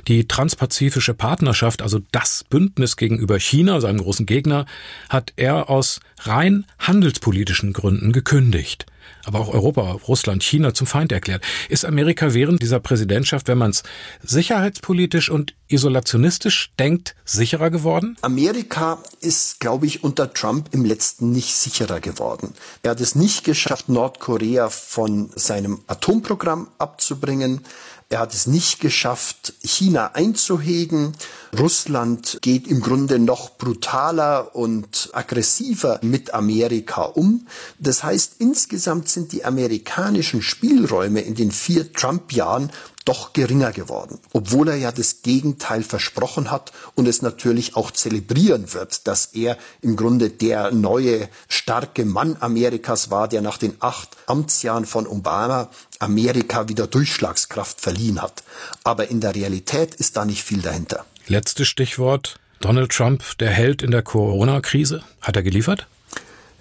Die 0.09 0.27
transpazifische 0.27 1.15
Partnerschaft, 1.15 1.81
also 1.81 2.01
das 2.11 2.45
Bündnis 2.49 2.97
gegenüber 2.97 3.39
China, 3.39 3.81
seinem 3.81 3.99
großen 3.99 4.27
Gegner, 4.27 4.67
hat 5.09 5.33
er 5.37 5.71
aus 5.71 6.01
rein 6.23 6.67
handelspolitischen 6.79 7.73
Gründen 7.73 8.13
gekündigt 8.13 8.87
aber 9.25 9.41
auch 9.41 9.49
Europa, 9.49 9.93
Russland, 10.09 10.43
China 10.43 10.75
zum 10.75 10.87
Feind 10.87 11.13
erklärt. 11.13 11.45
Ist 11.69 11.85
Amerika 11.85 12.35
während 12.35 12.63
dieser 12.63 12.81
Präsidentschaft, 12.81 13.49
wenn 13.49 13.59
man 13.59 13.71
es 13.71 13.83
sicherheitspolitisch 14.23 15.31
und 15.31 15.55
isolationistisch 15.69 16.73
denkt, 16.79 17.15
sicherer 17.25 17.71
geworden? 17.71 18.17
Amerika 18.23 18.99
ist, 19.21 19.61
glaube 19.61 19.87
ich, 19.87 20.05
unter 20.05 20.33
Trump 20.33 20.69
im 20.73 20.85
letzten 20.85 21.33
nicht 21.33 21.55
sicherer 21.55 22.01
geworden. 22.01 22.55
Er 22.83 22.93
hat 22.93 23.01
es 23.01 23.15
nicht 23.15 23.45
geschafft, 23.45 23.89
Nordkorea 23.89 24.69
von 24.69 25.31
seinem 25.35 25.81
Atomprogramm 25.87 26.69
abzubringen. 26.79 27.61
Er 28.09 28.21
hat 28.21 28.35
es 28.35 28.47
nicht 28.47 28.81
geschafft, 28.81 29.55
China 29.63 30.11
einzuhegen. 30.15 31.15
Russland 31.59 32.39
geht 32.41 32.67
im 32.67 32.81
Grunde 32.81 33.19
noch 33.19 33.59
brutaler 33.59 34.57
und 34.57 35.11
aggressiver 35.13 36.01
mit 36.03 36.33
Amerika 36.33 37.03
um. 37.03 37.47
Das 37.79 38.03
heißt, 38.03 38.37
insgesamt 38.39 39.11
sind 39.11 39.33
die 39.33 39.45
amerikanischen 39.45 40.41
Spielräume 40.41 41.21
in 41.21 41.35
den 41.35 41.53
vier 41.53 41.93
Trump-Jahren 41.93 42.71
doch 43.05 43.35
geringer 43.35 43.73
geworden, 43.73 44.19
obwohl 44.33 44.69
er 44.69 44.77
ja 44.77 44.93
das 44.93 45.21
Gegenteil 45.23 45.83
versprochen 45.83 46.51
hat 46.51 46.73
und 46.95 47.07
es 47.07 47.21
natürlich 47.21 47.77
auch 47.77 47.91
zelebrieren 47.91 48.73
wird, 48.73 49.07
dass 49.07 49.27
er 49.27 49.59
im 49.83 49.97
Grunde 49.97 50.31
der 50.31 50.71
neue 50.71 51.29
starke 51.49 52.07
Mann 52.07 52.37
Amerikas 52.41 53.11
war, 53.11 53.29
der 53.29 53.43
nach 53.43 53.59
den 53.59 53.75
acht 53.81 54.17
Amtsjahren 54.27 54.87
von 54.87 55.07
Obama 55.07 55.69
Amerika 55.99 56.69
wieder 56.69 56.87
Durchschlagskraft 56.87 57.81
verliehen 57.81 58.23
hat. 58.23 58.43
Aber 58.85 59.11
in 59.11 59.21
der 59.21 59.35
Realität 59.35 59.95
ist 59.97 60.17
da 60.17 60.25
nicht 60.25 60.45
viel 60.45 60.63
dahinter. 60.63 61.05
Letztes 61.29 61.69
Stichwort. 61.69 62.37
Donald 62.61 62.93
Trump, 62.93 63.23
der 63.39 63.51
Held 63.51 63.83
in 63.83 63.91
der 63.91 64.03
Corona-Krise. 64.03 65.03
Hat 65.21 65.37
er 65.37 65.43
geliefert? 65.43 65.87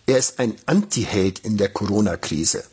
Er 0.06 0.18
ist 0.18 0.40
ein 0.40 0.56
Anti-Held 0.66 1.40
in 1.40 1.58
der 1.58 1.70
Corona-Krise. 1.70 2.64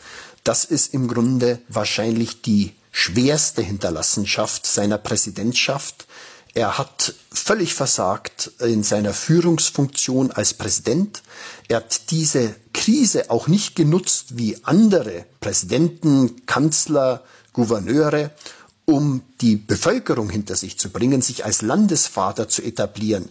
Das 0.45 0.65
ist 0.65 0.95
im 0.95 1.09
Grunde 1.09 1.61
wahrscheinlich 1.69 2.43
die 2.43 2.75
schwerste 2.91 3.63
Hinterlassenschaft 3.63 4.67
seiner 4.67 4.99
Präsidentschaft. 4.99 6.07
Er 6.55 6.79
hat 6.79 7.15
völlig 7.31 7.75
versagt 7.75 8.51
in 8.61 8.83
seiner 8.83 9.13
Führungsfunktion 9.13 10.31
als 10.31 10.55
Präsident. 10.55 11.23
Er 11.69 11.77
hat 11.79 12.11
diese 12.11 12.55
Krise 12.73 13.31
auch 13.31 13.49
nicht 13.49 13.77
genutzt 13.77 14.39
wie 14.39 14.57
andere 14.63 15.27
Präsidenten, 15.41 16.47
Kanzler, 16.47 17.23
Gouverneure, 17.53 18.31
um 18.89 19.21
die 19.43 19.57
Bevölkerung 19.57 20.31
hinter 20.31 20.57
sich 20.57 20.79
zu 20.79 20.89
bringen, 20.89 21.21
sich 21.21 21.45
als 21.45 21.61
Landesvater 21.61 22.49
zu 22.49 22.63
etablieren 22.63 23.29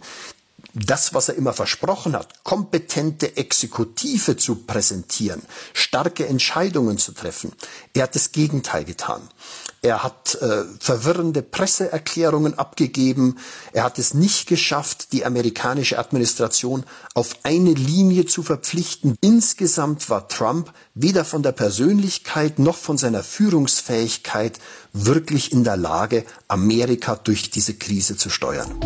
das, 0.74 1.14
was 1.14 1.28
er 1.28 1.34
immer 1.34 1.52
versprochen 1.52 2.14
hat, 2.14 2.44
kompetente 2.44 3.36
Exekutive 3.36 4.36
zu 4.36 4.56
präsentieren, 4.56 5.42
starke 5.72 6.26
Entscheidungen 6.26 6.98
zu 6.98 7.12
treffen. 7.12 7.52
Er 7.94 8.04
hat 8.04 8.14
das 8.14 8.32
Gegenteil 8.32 8.84
getan. 8.84 9.22
Er 9.80 10.02
hat 10.02 10.34
äh, 10.40 10.64
verwirrende 10.80 11.42
Presseerklärungen 11.42 12.58
abgegeben. 12.58 13.38
Er 13.72 13.84
hat 13.84 13.98
es 13.98 14.12
nicht 14.12 14.48
geschafft, 14.48 15.12
die 15.12 15.24
amerikanische 15.24 15.98
Administration 15.98 16.84
auf 17.14 17.36
eine 17.44 17.72
Linie 17.72 18.26
zu 18.26 18.42
verpflichten. 18.42 19.16
Insgesamt 19.20 20.10
war 20.10 20.28
Trump 20.28 20.72
weder 20.94 21.24
von 21.24 21.42
der 21.42 21.52
Persönlichkeit 21.52 22.58
noch 22.58 22.76
von 22.76 22.98
seiner 22.98 23.22
Führungsfähigkeit 23.22 24.58
wirklich 24.92 25.52
in 25.52 25.62
der 25.62 25.76
Lage, 25.76 26.24
Amerika 26.48 27.14
durch 27.16 27.50
diese 27.50 27.74
Krise 27.74 28.16
zu 28.16 28.30
steuern. 28.30 28.80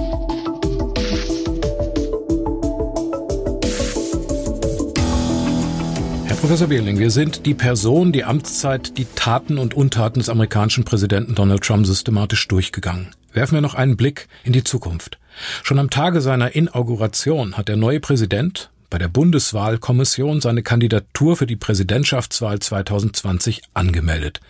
Professor 6.42 6.66
Behling, 6.66 6.98
wir 6.98 7.12
sind 7.12 7.46
die 7.46 7.54
Person, 7.54 8.10
die 8.10 8.24
Amtszeit, 8.24 8.98
die 8.98 9.04
Taten 9.04 9.58
und 9.58 9.74
Untaten 9.74 10.18
des 10.18 10.28
amerikanischen 10.28 10.82
Präsidenten 10.82 11.36
Donald 11.36 11.62
Trump 11.62 11.86
systematisch 11.86 12.48
durchgegangen. 12.48 13.14
Werfen 13.32 13.54
wir 13.54 13.60
noch 13.60 13.76
einen 13.76 13.96
Blick 13.96 14.26
in 14.42 14.52
die 14.52 14.64
Zukunft. 14.64 15.20
Schon 15.62 15.78
am 15.78 15.88
Tage 15.88 16.20
seiner 16.20 16.56
Inauguration 16.56 17.56
hat 17.56 17.68
der 17.68 17.76
neue 17.76 18.00
Präsident 18.00 18.70
bei 18.90 18.98
der 18.98 19.06
Bundeswahlkommission 19.06 20.40
seine 20.40 20.64
Kandidatur 20.64 21.36
für 21.36 21.46
die 21.46 21.54
Präsidentschaftswahl 21.54 22.58
2020 22.58 23.62
angemeldet. 23.72 24.40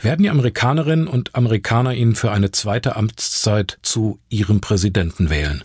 Werden 0.00 0.22
die 0.22 0.30
Amerikanerinnen 0.30 1.08
und 1.08 1.34
Amerikaner 1.34 1.94
ihn 1.94 2.14
für 2.14 2.30
eine 2.30 2.52
zweite 2.52 2.94
Amtszeit 2.94 3.78
zu 3.82 4.20
ihrem 4.28 4.60
Präsidenten 4.60 5.30
wählen? 5.30 5.64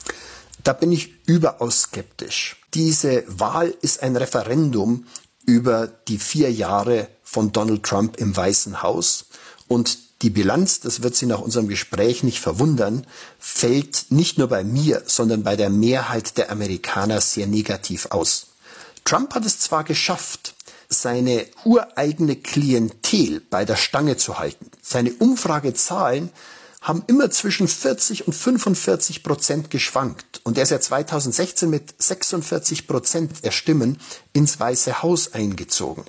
Da 0.63 0.73
bin 0.73 0.91
ich 0.91 1.11
überaus 1.27 1.83
skeptisch. 1.83 2.57
Diese 2.73 3.23
Wahl 3.27 3.73
ist 3.81 4.03
ein 4.03 4.15
Referendum 4.15 5.05
über 5.45 5.87
die 6.07 6.19
vier 6.19 6.51
Jahre 6.51 7.07
von 7.23 7.51
Donald 7.51 7.83
Trump 7.83 8.17
im 8.17 8.35
Weißen 8.35 8.81
Haus. 8.81 9.25
Und 9.67 9.97
die 10.21 10.29
Bilanz, 10.29 10.81
das 10.81 11.01
wird 11.01 11.15
Sie 11.15 11.25
nach 11.25 11.39
unserem 11.39 11.67
Gespräch 11.67 12.23
nicht 12.23 12.39
verwundern, 12.39 13.07
fällt 13.39 14.07
nicht 14.09 14.37
nur 14.37 14.47
bei 14.47 14.63
mir, 14.63 15.03
sondern 15.05 15.43
bei 15.43 15.55
der 15.55 15.69
Mehrheit 15.69 16.37
der 16.37 16.51
Amerikaner 16.51 17.21
sehr 17.21 17.47
negativ 17.47 18.07
aus. 18.07 18.47
Trump 19.05 19.33
hat 19.33 19.45
es 19.45 19.59
zwar 19.59 19.83
geschafft, 19.83 20.55
seine 20.89 21.45
ureigene 21.63 22.35
Klientel 22.35 23.41
bei 23.49 23.63
der 23.63 23.75
Stange 23.75 24.17
zu 24.17 24.39
halten. 24.39 24.69
Seine 24.81 25.13
Umfragezahlen 25.13 26.31
haben 26.81 27.03
immer 27.07 27.29
zwischen 27.29 27.67
40 27.67 28.27
und 28.27 28.33
45 28.33 29.23
Prozent 29.23 29.69
geschwankt. 29.69 30.39
Und 30.43 30.57
er 30.57 30.63
ist 30.63 30.69
ja 30.69 30.79
2016 30.79 31.69
mit 31.69 31.93
46 32.01 32.87
Prozent 32.87 33.43
der 33.43 33.51
Stimmen 33.51 33.99
ins 34.31 34.59
Weiße 34.59 35.03
Haus 35.03 35.33
eingezogen. 35.33 36.05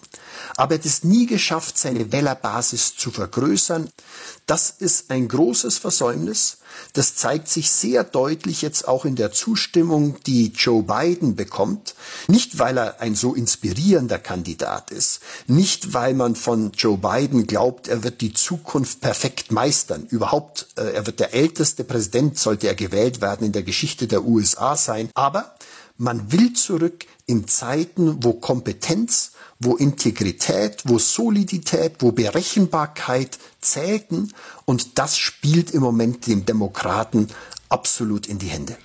Aber 0.57 0.75
er 0.75 0.79
hat 0.79 0.87
es 0.87 1.03
nie 1.03 1.27
geschafft, 1.27 1.77
seine 1.77 2.13
Wählerbasis 2.13 2.97
zu 2.97 3.11
vergrößern. 3.11 3.91
Das 4.47 4.71
ist 4.71 5.11
ein 5.11 5.27
großes 5.27 5.79
Versäumnis. 5.79 6.59
Das 6.93 7.15
zeigt 7.17 7.49
sich 7.49 7.71
sehr 7.71 8.05
deutlich 8.05 8.63
jetzt 8.63 8.87
auch 8.87 9.05
in 9.05 9.17
der 9.17 9.33
Zustimmung, 9.33 10.17
die 10.27 10.49
Joe 10.49 10.83
Biden 10.83 11.37
bekommt. 11.37 11.95
Nicht, 12.29 12.59
weil 12.59 12.79
er 12.79 13.01
ein 13.01 13.15
so 13.15 13.35
inspirierender 13.35 14.19
Kandidat 14.19 14.91
ist, 14.91 15.21
nicht, 15.47 15.95
weil 15.95 16.15
man 16.15 16.35
von 16.35 16.73
Joe 16.73 16.99
Biden 16.99 17.47
glaubt, 17.47 17.89
er 17.89 18.03
wird 18.03 18.21
die 18.21 18.33
Zukunft 18.33 19.01
perfekt 19.01 19.53
meistern. 19.53 20.07
Überhaupt, 20.09 20.69
äh, 20.77 20.93
er 20.93 21.07
wird 21.07 21.21
der 21.21 21.35
älteste 21.35 21.85
Präsident, 21.85 22.39
sollte 22.39 22.67
er 22.67 22.75
gewählt 22.75 23.21
werden, 23.21 23.47
in 23.47 23.53
der 23.53 23.63
Geschichte 23.63 24.07
der 24.07 24.25
USA 24.25 24.77
sein. 24.77 25.11
Aber 25.15 25.55
man 25.97 26.33
will 26.33 26.55
zurück 26.55 27.05
in 27.27 27.47
Zeiten, 27.47 28.25
wo 28.25 28.33
Kompetenz 28.33 29.30
wo 29.61 29.77
Integrität, 29.77 30.83
wo 30.85 30.99
Solidität, 30.99 31.97
wo 32.01 32.13
Berechenbarkeit 32.13 33.39
zählten. 33.61 34.33
Und 34.65 34.99
das 34.99 35.19
spielt 35.19 35.71
im 35.71 35.83
Moment 35.83 36.27
dem 36.27 36.45
Demokraten 36.47 37.29
absolut 37.69 38.27
in 38.27 38.39
die 38.39 38.49
Hände. 38.49 38.77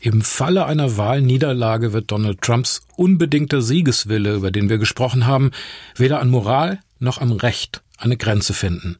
Im 0.00 0.22
Falle 0.22 0.64
einer 0.64 0.96
Wahlniederlage 0.96 1.92
wird 1.92 2.10
Donald 2.10 2.40
Trumps 2.40 2.80
unbedingter 2.96 3.60
Siegeswille, 3.60 4.34
über 4.34 4.50
den 4.50 4.70
wir 4.70 4.78
gesprochen 4.78 5.26
haben, 5.26 5.50
weder 5.96 6.20
an 6.20 6.30
Moral 6.30 6.80
noch 7.00 7.20
am 7.20 7.32
Recht 7.32 7.82
eine 7.98 8.16
Grenze 8.16 8.54
finden 8.54 8.96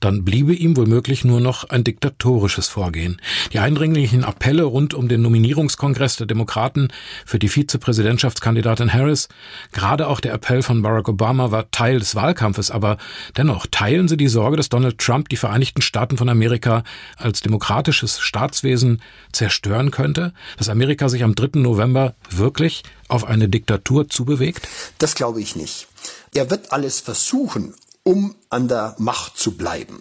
dann 0.00 0.24
bliebe 0.24 0.54
ihm 0.54 0.76
womöglich 0.76 1.24
nur 1.24 1.40
noch 1.40 1.64
ein 1.64 1.84
diktatorisches 1.84 2.68
Vorgehen. 2.68 3.20
Die 3.52 3.58
eindringlichen 3.58 4.24
Appelle 4.24 4.64
rund 4.64 4.94
um 4.94 5.08
den 5.08 5.22
Nominierungskongress 5.22 6.16
der 6.16 6.26
Demokraten 6.26 6.88
für 7.24 7.38
die 7.38 7.48
Vizepräsidentschaftskandidatin 7.48 8.92
Harris, 8.92 9.28
gerade 9.72 10.08
auch 10.08 10.20
der 10.20 10.34
Appell 10.34 10.62
von 10.62 10.82
Barack 10.82 11.08
Obama 11.08 11.50
war 11.50 11.70
Teil 11.70 11.98
des 11.98 12.14
Wahlkampfes, 12.14 12.70
aber 12.70 12.98
dennoch 13.36 13.66
teilen 13.70 14.08
sie 14.08 14.16
die 14.16 14.28
Sorge, 14.28 14.56
dass 14.56 14.68
Donald 14.68 14.98
Trump 14.98 15.28
die 15.28 15.36
Vereinigten 15.36 15.82
Staaten 15.82 16.16
von 16.16 16.28
Amerika 16.28 16.84
als 17.16 17.40
demokratisches 17.40 18.20
Staatswesen 18.20 19.02
zerstören 19.32 19.90
könnte, 19.90 20.32
dass 20.58 20.68
Amerika 20.68 21.08
sich 21.08 21.24
am 21.24 21.34
3. 21.34 21.60
November 21.60 22.14
wirklich 22.30 22.82
auf 23.08 23.24
eine 23.24 23.48
Diktatur 23.48 24.08
zubewegt? 24.08 24.68
Das 24.98 25.14
glaube 25.14 25.40
ich 25.40 25.56
nicht. 25.56 25.86
Er 26.34 26.50
wird 26.50 26.72
alles 26.72 27.00
versuchen, 27.00 27.74
um 28.06 28.36
an 28.50 28.68
der 28.68 28.94
Macht 28.98 29.36
zu 29.36 29.56
bleiben. 29.56 30.00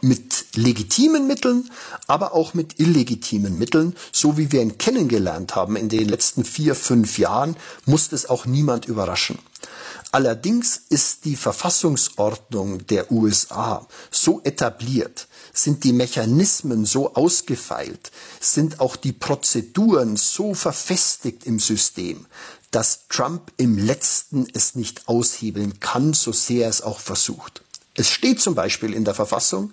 Mit 0.00 0.56
legitimen 0.56 1.28
Mitteln, 1.28 1.70
aber 2.08 2.34
auch 2.34 2.52
mit 2.52 2.80
illegitimen 2.80 3.56
Mitteln, 3.56 3.94
so 4.12 4.36
wie 4.36 4.50
wir 4.50 4.60
ihn 4.60 4.76
kennengelernt 4.76 5.54
haben 5.54 5.76
in 5.76 5.88
den 5.88 6.08
letzten 6.08 6.44
vier, 6.44 6.74
fünf 6.74 7.16
Jahren, 7.16 7.56
muss 7.86 8.12
es 8.12 8.28
auch 8.28 8.44
niemand 8.44 8.86
überraschen. 8.86 9.38
Allerdings 10.10 10.80
ist 10.90 11.24
die 11.24 11.36
Verfassungsordnung 11.36 12.86
der 12.88 13.10
USA 13.10 13.86
so 14.10 14.40
etabliert, 14.44 15.28
sind 15.52 15.84
die 15.84 15.92
Mechanismen 15.92 16.84
so 16.84 17.14
ausgefeilt, 17.14 18.10
sind 18.40 18.80
auch 18.80 18.96
die 18.96 19.12
Prozeduren 19.12 20.16
so 20.16 20.54
verfestigt 20.54 21.44
im 21.44 21.58
System, 21.58 22.26
dass 22.74 23.06
Trump 23.08 23.52
im 23.56 23.78
letzten 23.78 24.48
es 24.52 24.74
nicht 24.74 25.06
aushebeln 25.08 25.78
kann, 25.78 26.12
so 26.12 26.32
sehr 26.32 26.68
es 26.68 26.82
auch 26.82 26.98
versucht. 26.98 27.62
Es 27.94 28.10
steht 28.10 28.40
zum 28.40 28.56
Beispiel 28.56 28.94
in 28.94 29.04
der 29.04 29.14
Verfassung, 29.14 29.72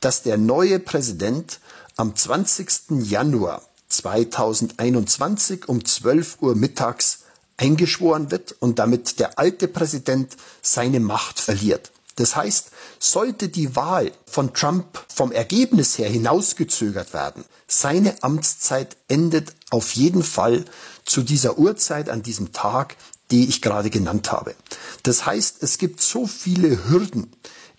dass 0.00 0.22
der 0.22 0.36
neue 0.36 0.80
Präsident 0.80 1.60
am 1.96 2.16
20. 2.16 3.02
Januar 3.08 3.62
2021 3.88 5.68
um 5.68 5.84
12 5.84 6.38
Uhr 6.40 6.56
mittags 6.56 7.20
eingeschworen 7.56 8.32
wird 8.32 8.56
und 8.58 8.80
damit 8.80 9.20
der 9.20 9.38
alte 9.38 9.68
Präsident 9.68 10.36
seine 10.60 10.98
Macht 10.98 11.38
verliert. 11.38 11.92
Das 12.16 12.34
heißt, 12.34 12.70
sollte 12.98 13.48
die 13.48 13.76
Wahl 13.76 14.10
von 14.26 14.52
Trump 14.54 15.04
vom 15.08 15.30
Ergebnis 15.30 15.98
her 15.98 16.08
hinausgezögert 16.08 17.14
werden, 17.14 17.44
seine 17.68 18.20
Amtszeit 18.24 18.96
endet 19.06 19.54
auf 19.70 19.92
jeden 19.92 20.24
Fall 20.24 20.64
zu 21.10 21.22
dieser 21.22 21.58
Uhrzeit 21.58 22.08
an 22.08 22.22
diesem 22.22 22.52
Tag, 22.52 22.96
die 23.30 23.48
ich 23.48 23.60
gerade 23.62 23.90
genannt 23.90 24.32
habe. 24.32 24.54
Das 25.02 25.26
heißt, 25.26 25.62
es 25.62 25.78
gibt 25.78 26.00
so 26.00 26.26
viele 26.26 26.88
Hürden 26.88 27.32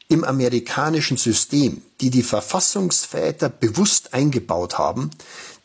im 0.10 0.24
amerikanischen 0.24 1.18
System, 1.18 1.82
die 2.02 2.10
die 2.10 2.24
Verfassungsväter 2.24 3.48
bewusst 3.48 4.14
eingebaut 4.14 4.78
haben, 4.78 5.12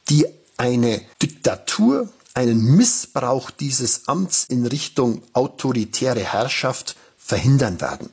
die 0.09 0.27
eine 0.57 1.03
Diktatur, 1.21 2.09
einen 2.35 2.77
Missbrauch 2.77 3.51
dieses 3.51 4.07
Amts 4.07 4.45
in 4.49 4.67
Richtung 4.67 5.23
autoritäre 5.33 6.21
Herrschaft 6.21 6.97
verhindern 7.19 7.81
werden. 7.81 8.11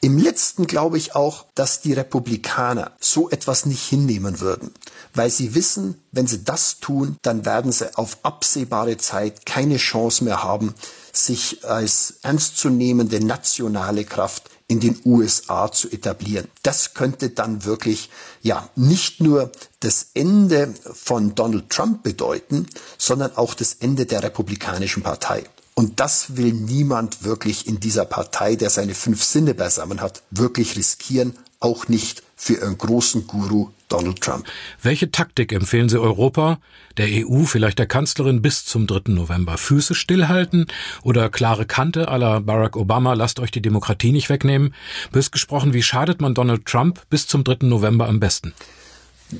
Im 0.00 0.18
letzten 0.18 0.66
glaube 0.66 0.98
ich 0.98 1.14
auch, 1.14 1.46
dass 1.54 1.80
die 1.80 1.92
Republikaner 1.92 2.92
so 3.00 3.30
etwas 3.30 3.66
nicht 3.66 3.82
hinnehmen 3.82 4.40
würden, 4.40 4.72
weil 5.14 5.30
sie 5.30 5.54
wissen, 5.54 6.02
wenn 6.12 6.26
sie 6.26 6.44
das 6.44 6.80
tun, 6.80 7.16
dann 7.22 7.44
werden 7.44 7.72
sie 7.72 7.96
auf 7.96 8.18
absehbare 8.22 8.96
Zeit 8.96 9.46
keine 9.46 9.76
Chance 9.76 10.24
mehr 10.24 10.42
haben, 10.42 10.74
sich 11.12 11.64
als 11.64 12.14
ernstzunehmende 12.22 13.24
nationale 13.24 14.04
Kraft 14.04 14.50
in 14.66 14.80
den 14.80 14.98
USA 15.04 15.70
zu 15.70 15.90
etablieren. 15.90 16.48
Das 16.62 16.94
könnte 16.94 17.30
dann 17.30 17.64
wirklich, 17.64 18.10
ja, 18.42 18.68
nicht 18.76 19.20
nur 19.20 19.52
das 19.80 20.08
Ende 20.14 20.72
von 20.92 21.34
Donald 21.34 21.70
Trump 21.70 22.02
bedeuten, 22.02 22.66
sondern 22.96 23.36
auch 23.36 23.54
das 23.54 23.74
Ende 23.74 24.06
der 24.06 24.22
Republikanischen 24.22 25.02
Partei. 25.02 25.44
Und 25.74 25.98
das 25.98 26.36
will 26.36 26.52
niemand 26.52 27.24
wirklich 27.24 27.66
in 27.66 27.80
dieser 27.80 28.04
Partei, 28.04 28.54
der 28.54 28.70
seine 28.70 28.94
fünf 28.94 29.24
Sinne 29.24 29.54
beisammen 29.54 30.00
hat, 30.00 30.22
wirklich 30.30 30.76
riskieren, 30.76 31.36
auch 31.58 31.88
nicht 31.88 32.22
für 32.36 32.54
ihren 32.54 32.78
großen 32.78 33.26
Guru 33.26 33.70
Donald 33.88 34.20
Trump. 34.20 34.46
Welche 34.82 35.10
Taktik 35.10 35.52
empfehlen 35.52 35.88
Sie 35.88 36.00
Europa, 36.00 36.58
der 36.96 37.08
EU, 37.08 37.44
vielleicht 37.44 37.78
der 37.78 37.86
Kanzlerin 37.86 38.40
bis 38.40 38.64
zum 38.64 38.86
3. 38.86 39.12
November? 39.12 39.58
Füße 39.58 39.94
stillhalten 39.94 40.66
oder 41.02 41.28
klare 41.28 41.66
Kante 41.66 42.08
à 42.08 42.18
la 42.18 42.38
Barack 42.38 42.76
Obama, 42.76 43.14
lasst 43.14 43.40
euch 43.40 43.50
die 43.50 43.62
Demokratie 43.62 44.12
nicht 44.12 44.30
wegnehmen? 44.30 44.74
Bös 45.10 45.30
gesprochen, 45.30 45.72
wie 45.72 45.82
schadet 45.82 46.20
man 46.20 46.34
Donald 46.34 46.66
Trump 46.66 47.02
bis 47.10 47.26
zum 47.26 47.42
3. 47.42 47.66
November 47.66 48.08
am 48.08 48.20
besten? 48.20 48.52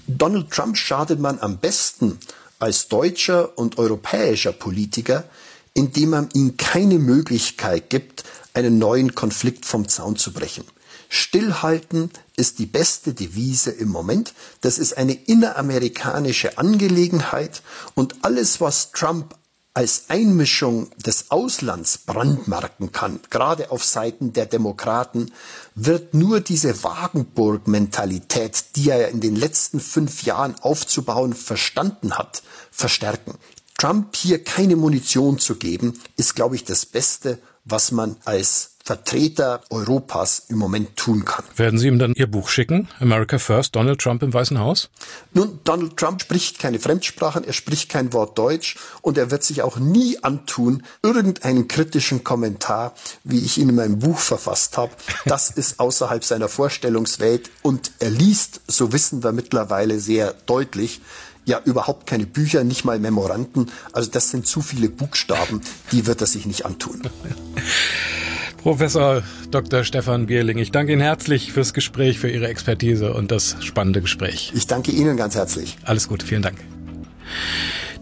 Donald 0.08 0.50
Trump 0.50 0.76
schadet 0.76 1.20
man 1.20 1.38
am 1.38 1.58
besten 1.58 2.18
als 2.58 2.88
deutscher 2.88 3.56
und 3.58 3.78
europäischer 3.78 4.52
Politiker, 4.52 5.24
indem 5.74 6.10
man 6.10 6.28
ihm 6.34 6.56
keine 6.56 6.98
Möglichkeit 6.98 7.90
gibt, 7.90 8.24
einen 8.54 8.78
neuen 8.78 9.14
Konflikt 9.14 9.66
vom 9.66 9.88
Zaun 9.88 10.16
zu 10.16 10.32
brechen. 10.32 10.64
Stillhalten 11.08 12.10
ist 12.36 12.58
die 12.58 12.66
beste 12.66 13.14
Devise 13.14 13.70
im 13.70 13.88
Moment. 13.88 14.34
Das 14.62 14.78
ist 14.78 14.96
eine 14.96 15.14
inneramerikanische 15.14 16.58
Angelegenheit 16.58 17.62
und 17.94 18.16
alles, 18.22 18.60
was 18.60 18.92
Trump 18.92 19.36
als 19.74 20.04
Einmischung 20.08 20.90
des 21.04 21.32
Auslands 21.32 21.98
brandmarken 21.98 22.92
kann, 22.92 23.18
gerade 23.28 23.72
auf 23.72 23.84
Seiten 23.84 24.32
der 24.32 24.46
Demokraten, 24.46 25.32
wird 25.74 26.14
nur 26.14 26.40
diese 26.40 26.84
Wagenburg-Mentalität, 26.84 28.76
die 28.76 28.90
er 28.90 29.08
in 29.08 29.20
den 29.20 29.34
letzten 29.34 29.80
fünf 29.80 30.22
Jahren 30.22 30.54
aufzubauen 30.60 31.34
verstanden 31.34 32.16
hat, 32.16 32.44
verstärken. 32.70 33.34
Trump 33.78 34.16
hier 34.16 34.42
keine 34.42 34.76
Munition 34.76 35.38
zu 35.38 35.56
geben, 35.56 36.00
ist, 36.16 36.34
glaube 36.34 36.56
ich, 36.56 36.64
das 36.64 36.86
Beste, 36.86 37.38
was 37.64 37.92
man 37.92 38.16
als 38.24 38.74
Vertreter 38.86 39.62
Europas 39.70 40.42
im 40.48 40.58
Moment 40.58 40.94
tun 40.98 41.24
kann. 41.24 41.42
Werden 41.56 41.78
Sie 41.78 41.88
ihm 41.88 41.98
dann 41.98 42.12
Ihr 42.14 42.26
Buch 42.26 42.50
schicken? 42.50 42.88
America 43.00 43.38
First, 43.38 43.74
Donald 43.76 43.98
Trump 43.98 44.22
im 44.22 44.34
Weißen 44.34 44.58
Haus? 44.58 44.90
Nun, 45.32 45.58
Donald 45.64 45.96
Trump 45.96 46.20
spricht 46.20 46.58
keine 46.58 46.78
Fremdsprachen, 46.78 47.44
er 47.44 47.54
spricht 47.54 47.88
kein 47.88 48.12
Wort 48.12 48.36
Deutsch 48.36 48.76
und 49.00 49.16
er 49.16 49.30
wird 49.30 49.42
sich 49.42 49.62
auch 49.62 49.78
nie 49.78 50.22
antun, 50.22 50.82
irgendeinen 51.02 51.66
kritischen 51.66 52.24
Kommentar, 52.24 52.94
wie 53.24 53.38
ich 53.38 53.56
ihn 53.56 53.70
in 53.70 53.76
meinem 53.76 54.00
Buch 54.00 54.18
verfasst 54.18 54.76
habe. 54.76 54.92
Das 55.24 55.48
ist 55.50 55.80
außerhalb 55.80 56.22
seiner 56.22 56.48
Vorstellungswelt 56.48 57.48
und 57.62 57.90
er 58.00 58.10
liest, 58.10 58.60
so 58.66 58.92
wissen 58.92 59.24
wir 59.24 59.32
mittlerweile 59.32 59.98
sehr 59.98 60.34
deutlich, 60.44 61.00
ja 61.44 61.60
überhaupt 61.64 62.06
keine 62.06 62.26
Bücher, 62.26 62.64
nicht 62.64 62.84
mal 62.84 62.98
Memoranden. 62.98 63.70
Also 63.92 64.10
das 64.10 64.30
sind 64.30 64.46
zu 64.46 64.62
viele 64.62 64.88
Buchstaben, 64.88 65.60
die 65.92 66.06
wird 66.06 66.20
er 66.20 66.26
sich 66.26 66.46
nicht 66.46 66.66
antun. 66.66 67.02
Professor 68.58 69.22
Dr. 69.50 69.84
Stefan 69.84 70.24
Bierling, 70.24 70.56
ich 70.56 70.70
danke 70.70 70.92
Ihnen 70.92 71.02
herzlich 71.02 71.52
fürs 71.52 71.74
Gespräch, 71.74 72.18
für 72.18 72.30
Ihre 72.30 72.48
Expertise 72.48 73.12
und 73.12 73.30
das 73.30 73.56
spannende 73.60 74.00
Gespräch. 74.00 74.52
Ich 74.54 74.66
danke 74.66 74.90
Ihnen 74.90 75.18
ganz 75.18 75.34
herzlich. 75.34 75.76
Alles 75.84 76.08
gut, 76.08 76.22
vielen 76.22 76.40
Dank. 76.40 76.56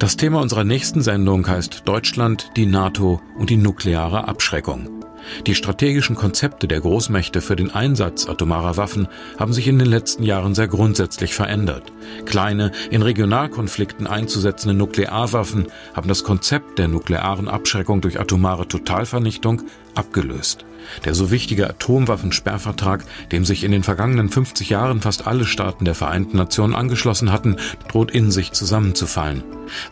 Das 0.03 0.17
Thema 0.17 0.41
unserer 0.41 0.65
nächsten 0.65 1.01
Sendung 1.01 1.47
heißt 1.47 1.83
Deutschland, 1.85 2.51
die 2.57 2.67
NATO 2.67 3.21
und 3.39 3.51
die 3.51 3.57
nukleare 3.57 4.27
Abschreckung. 4.27 5.05
Die 5.47 5.55
strategischen 5.55 6.17
Konzepte 6.17 6.67
der 6.67 6.81
Großmächte 6.81 7.41
für 7.41 7.55
den 7.55 7.71
Einsatz 7.71 8.29
atomarer 8.29 8.77
Waffen 8.77 9.07
haben 9.39 9.53
sich 9.53 9.69
in 9.69 9.79
den 9.79 9.87
letzten 9.87 10.25
Jahren 10.25 10.57
sehr 10.57 10.67
grundsätzlich 10.67 11.35
verändert. 11.35 11.93
Kleine, 12.27 12.73
in 12.91 13.03
Regionalkonflikten 13.03 14.09
einzusetzende 14.09 14.75
Nuklearwaffen 14.75 15.69
haben 15.95 16.09
das 16.09 16.25
Konzept 16.25 16.81
der 16.81 16.89
nuklearen 16.89 17.47
Abschreckung 17.47 18.01
durch 18.01 18.19
atomare 18.19 18.67
Totalvernichtung 18.67 19.63
abgelöst. 19.95 20.65
Der 21.05 21.15
so 21.15 21.31
wichtige 21.31 21.69
Atomwaffensperrvertrag, 21.69 23.05
dem 23.31 23.45
sich 23.45 23.65
in 23.65 23.73
den 23.73 23.83
vergangenen 23.83 24.29
50 24.29 24.71
Jahren 24.71 25.01
fast 25.01 25.27
alle 25.27 25.45
Staaten 25.45 25.85
der 25.85 25.95
Vereinten 25.95 26.37
Nationen 26.37 26.75
angeschlossen 26.75 27.33
hatten, 27.33 27.57
droht 27.89 28.11
in 28.11 28.31
sich 28.31 28.53
zusammenzufallen. 28.53 29.43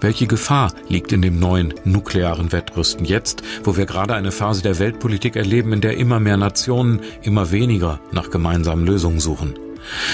Welche 0.01 0.27
Gefahr 0.27 0.73
liegt 0.89 1.13
in 1.13 1.23
dem 1.23 1.39
neuen 1.39 1.75
nuklearen 1.85 2.53
Wettrüsten 2.53 3.07
jetzt, 3.07 3.43
wo 3.65 3.77
wir 3.77 3.87
gerade 3.87 4.15
eine 4.15 4.33
Phase 4.33 4.63
der 4.63 4.79
Weltpolitik 4.79 5.37
erleben, 5.37 5.73
in 5.73 5.81
der 5.81 5.97
immer 5.97 6.21
mehr 6.21 6.37
Nationen 6.37 7.01
immer 7.23 7.51
weniger 7.51 8.01
nach 8.13 8.31
gemeinsamen 8.31 8.87
Lösungen 8.87 9.21
suchen? 9.21 9.55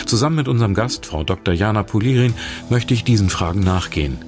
Zusammen 0.06 0.36
mit 0.36 0.48
unserem 0.48 0.74
Gast, 0.74 1.06
Frau 1.06 1.24
Dr. 1.24 1.52
Jana 1.52 1.82
Polirin, 1.82 2.34
möchte 2.70 2.94
ich 2.94 3.04
diesen 3.04 3.30
Fragen 3.30 3.60
nachgehen. 3.60 4.18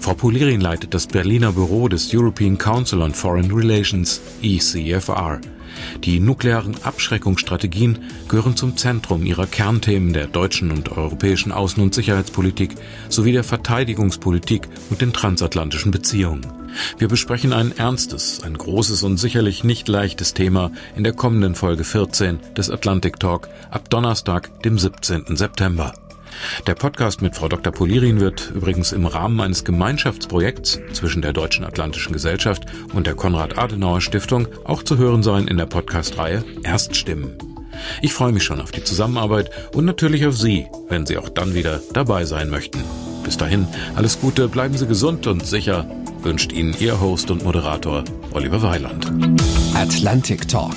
Frau 0.00 0.14
Polirin 0.14 0.62
leitet 0.62 0.94
das 0.94 1.06
Berliner 1.06 1.52
Büro 1.52 1.88
des 1.88 2.14
European 2.14 2.56
Council 2.56 3.02
on 3.02 3.12
Foreign 3.12 3.50
Relations, 3.50 4.20
ECFR. 4.42 5.40
Die 6.04 6.20
nuklearen 6.20 6.76
Abschreckungsstrategien 6.82 7.98
gehören 8.28 8.56
zum 8.56 8.76
Zentrum 8.76 9.24
ihrer 9.26 9.46
Kernthemen 9.46 10.12
der 10.12 10.26
deutschen 10.26 10.70
und 10.70 10.90
europäischen 10.90 11.52
Außen- 11.52 11.80
und 11.80 11.94
Sicherheitspolitik 11.94 12.74
sowie 13.08 13.32
der 13.32 13.44
Verteidigungspolitik 13.44 14.68
und 14.90 15.00
den 15.00 15.12
transatlantischen 15.12 15.90
Beziehungen. 15.90 16.46
Wir 16.98 17.08
besprechen 17.08 17.52
ein 17.52 17.76
ernstes, 17.76 18.42
ein 18.42 18.56
großes 18.56 19.02
und 19.02 19.16
sicherlich 19.16 19.64
nicht 19.64 19.88
leichtes 19.88 20.34
Thema 20.34 20.70
in 20.96 21.04
der 21.04 21.12
kommenden 21.12 21.54
Folge 21.54 21.84
14 21.84 22.38
des 22.56 22.70
Atlantic 22.70 23.18
Talk 23.18 23.48
ab 23.70 23.90
Donnerstag, 23.90 24.62
dem 24.62 24.78
17. 24.78 25.36
September. 25.36 25.92
Der 26.66 26.74
Podcast 26.74 27.22
mit 27.22 27.36
Frau 27.36 27.48
Dr. 27.48 27.72
Polirin 27.72 28.20
wird 28.20 28.50
übrigens 28.54 28.92
im 28.92 29.06
Rahmen 29.06 29.40
eines 29.40 29.64
Gemeinschaftsprojekts 29.64 30.80
zwischen 30.92 31.22
der 31.22 31.32
Deutschen 31.32 31.64
Atlantischen 31.64 32.12
Gesellschaft 32.12 32.64
und 32.92 33.06
der 33.06 33.14
Konrad-Adenauer-Stiftung 33.14 34.48
auch 34.64 34.82
zu 34.82 34.98
hören 34.98 35.22
sein 35.22 35.48
in 35.48 35.56
der 35.56 35.66
Podcast-Reihe 35.66 36.44
Erststimmen. 36.62 37.36
Ich 38.02 38.12
freue 38.12 38.32
mich 38.32 38.44
schon 38.44 38.60
auf 38.60 38.72
die 38.72 38.84
Zusammenarbeit 38.84 39.50
und 39.74 39.84
natürlich 39.84 40.26
auf 40.26 40.36
Sie, 40.36 40.66
wenn 40.88 41.06
Sie 41.06 41.18
auch 41.18 41.28
dann 41.28 41.54
wieder 41.54 41.80
dabei 41.92 42.24
sein 42.24 42.50
möchten. 42.50 42.82
Bis 43.24 43.36
dahin, 43.36 43.66
alles 43.94 44.20
Gute, 44.20 44.48
bleiben 44.48 44.76
Sie 44.76 44.86
gesund 44.86 45.26
und 45.26 45.46
sicher, 45.46 45.86
wünscht 46.22 46.52
Ihnen 46.52 46.74
Ihr 46.78 47.00
Host 47.00 47.30
und 47.30 47.44
Moderator 47.44 48.04
Oliver 48.32 48.62
Weiland. 48.62 49.10
Atlantic 49.74 50.48
Talk. 50.48 50.76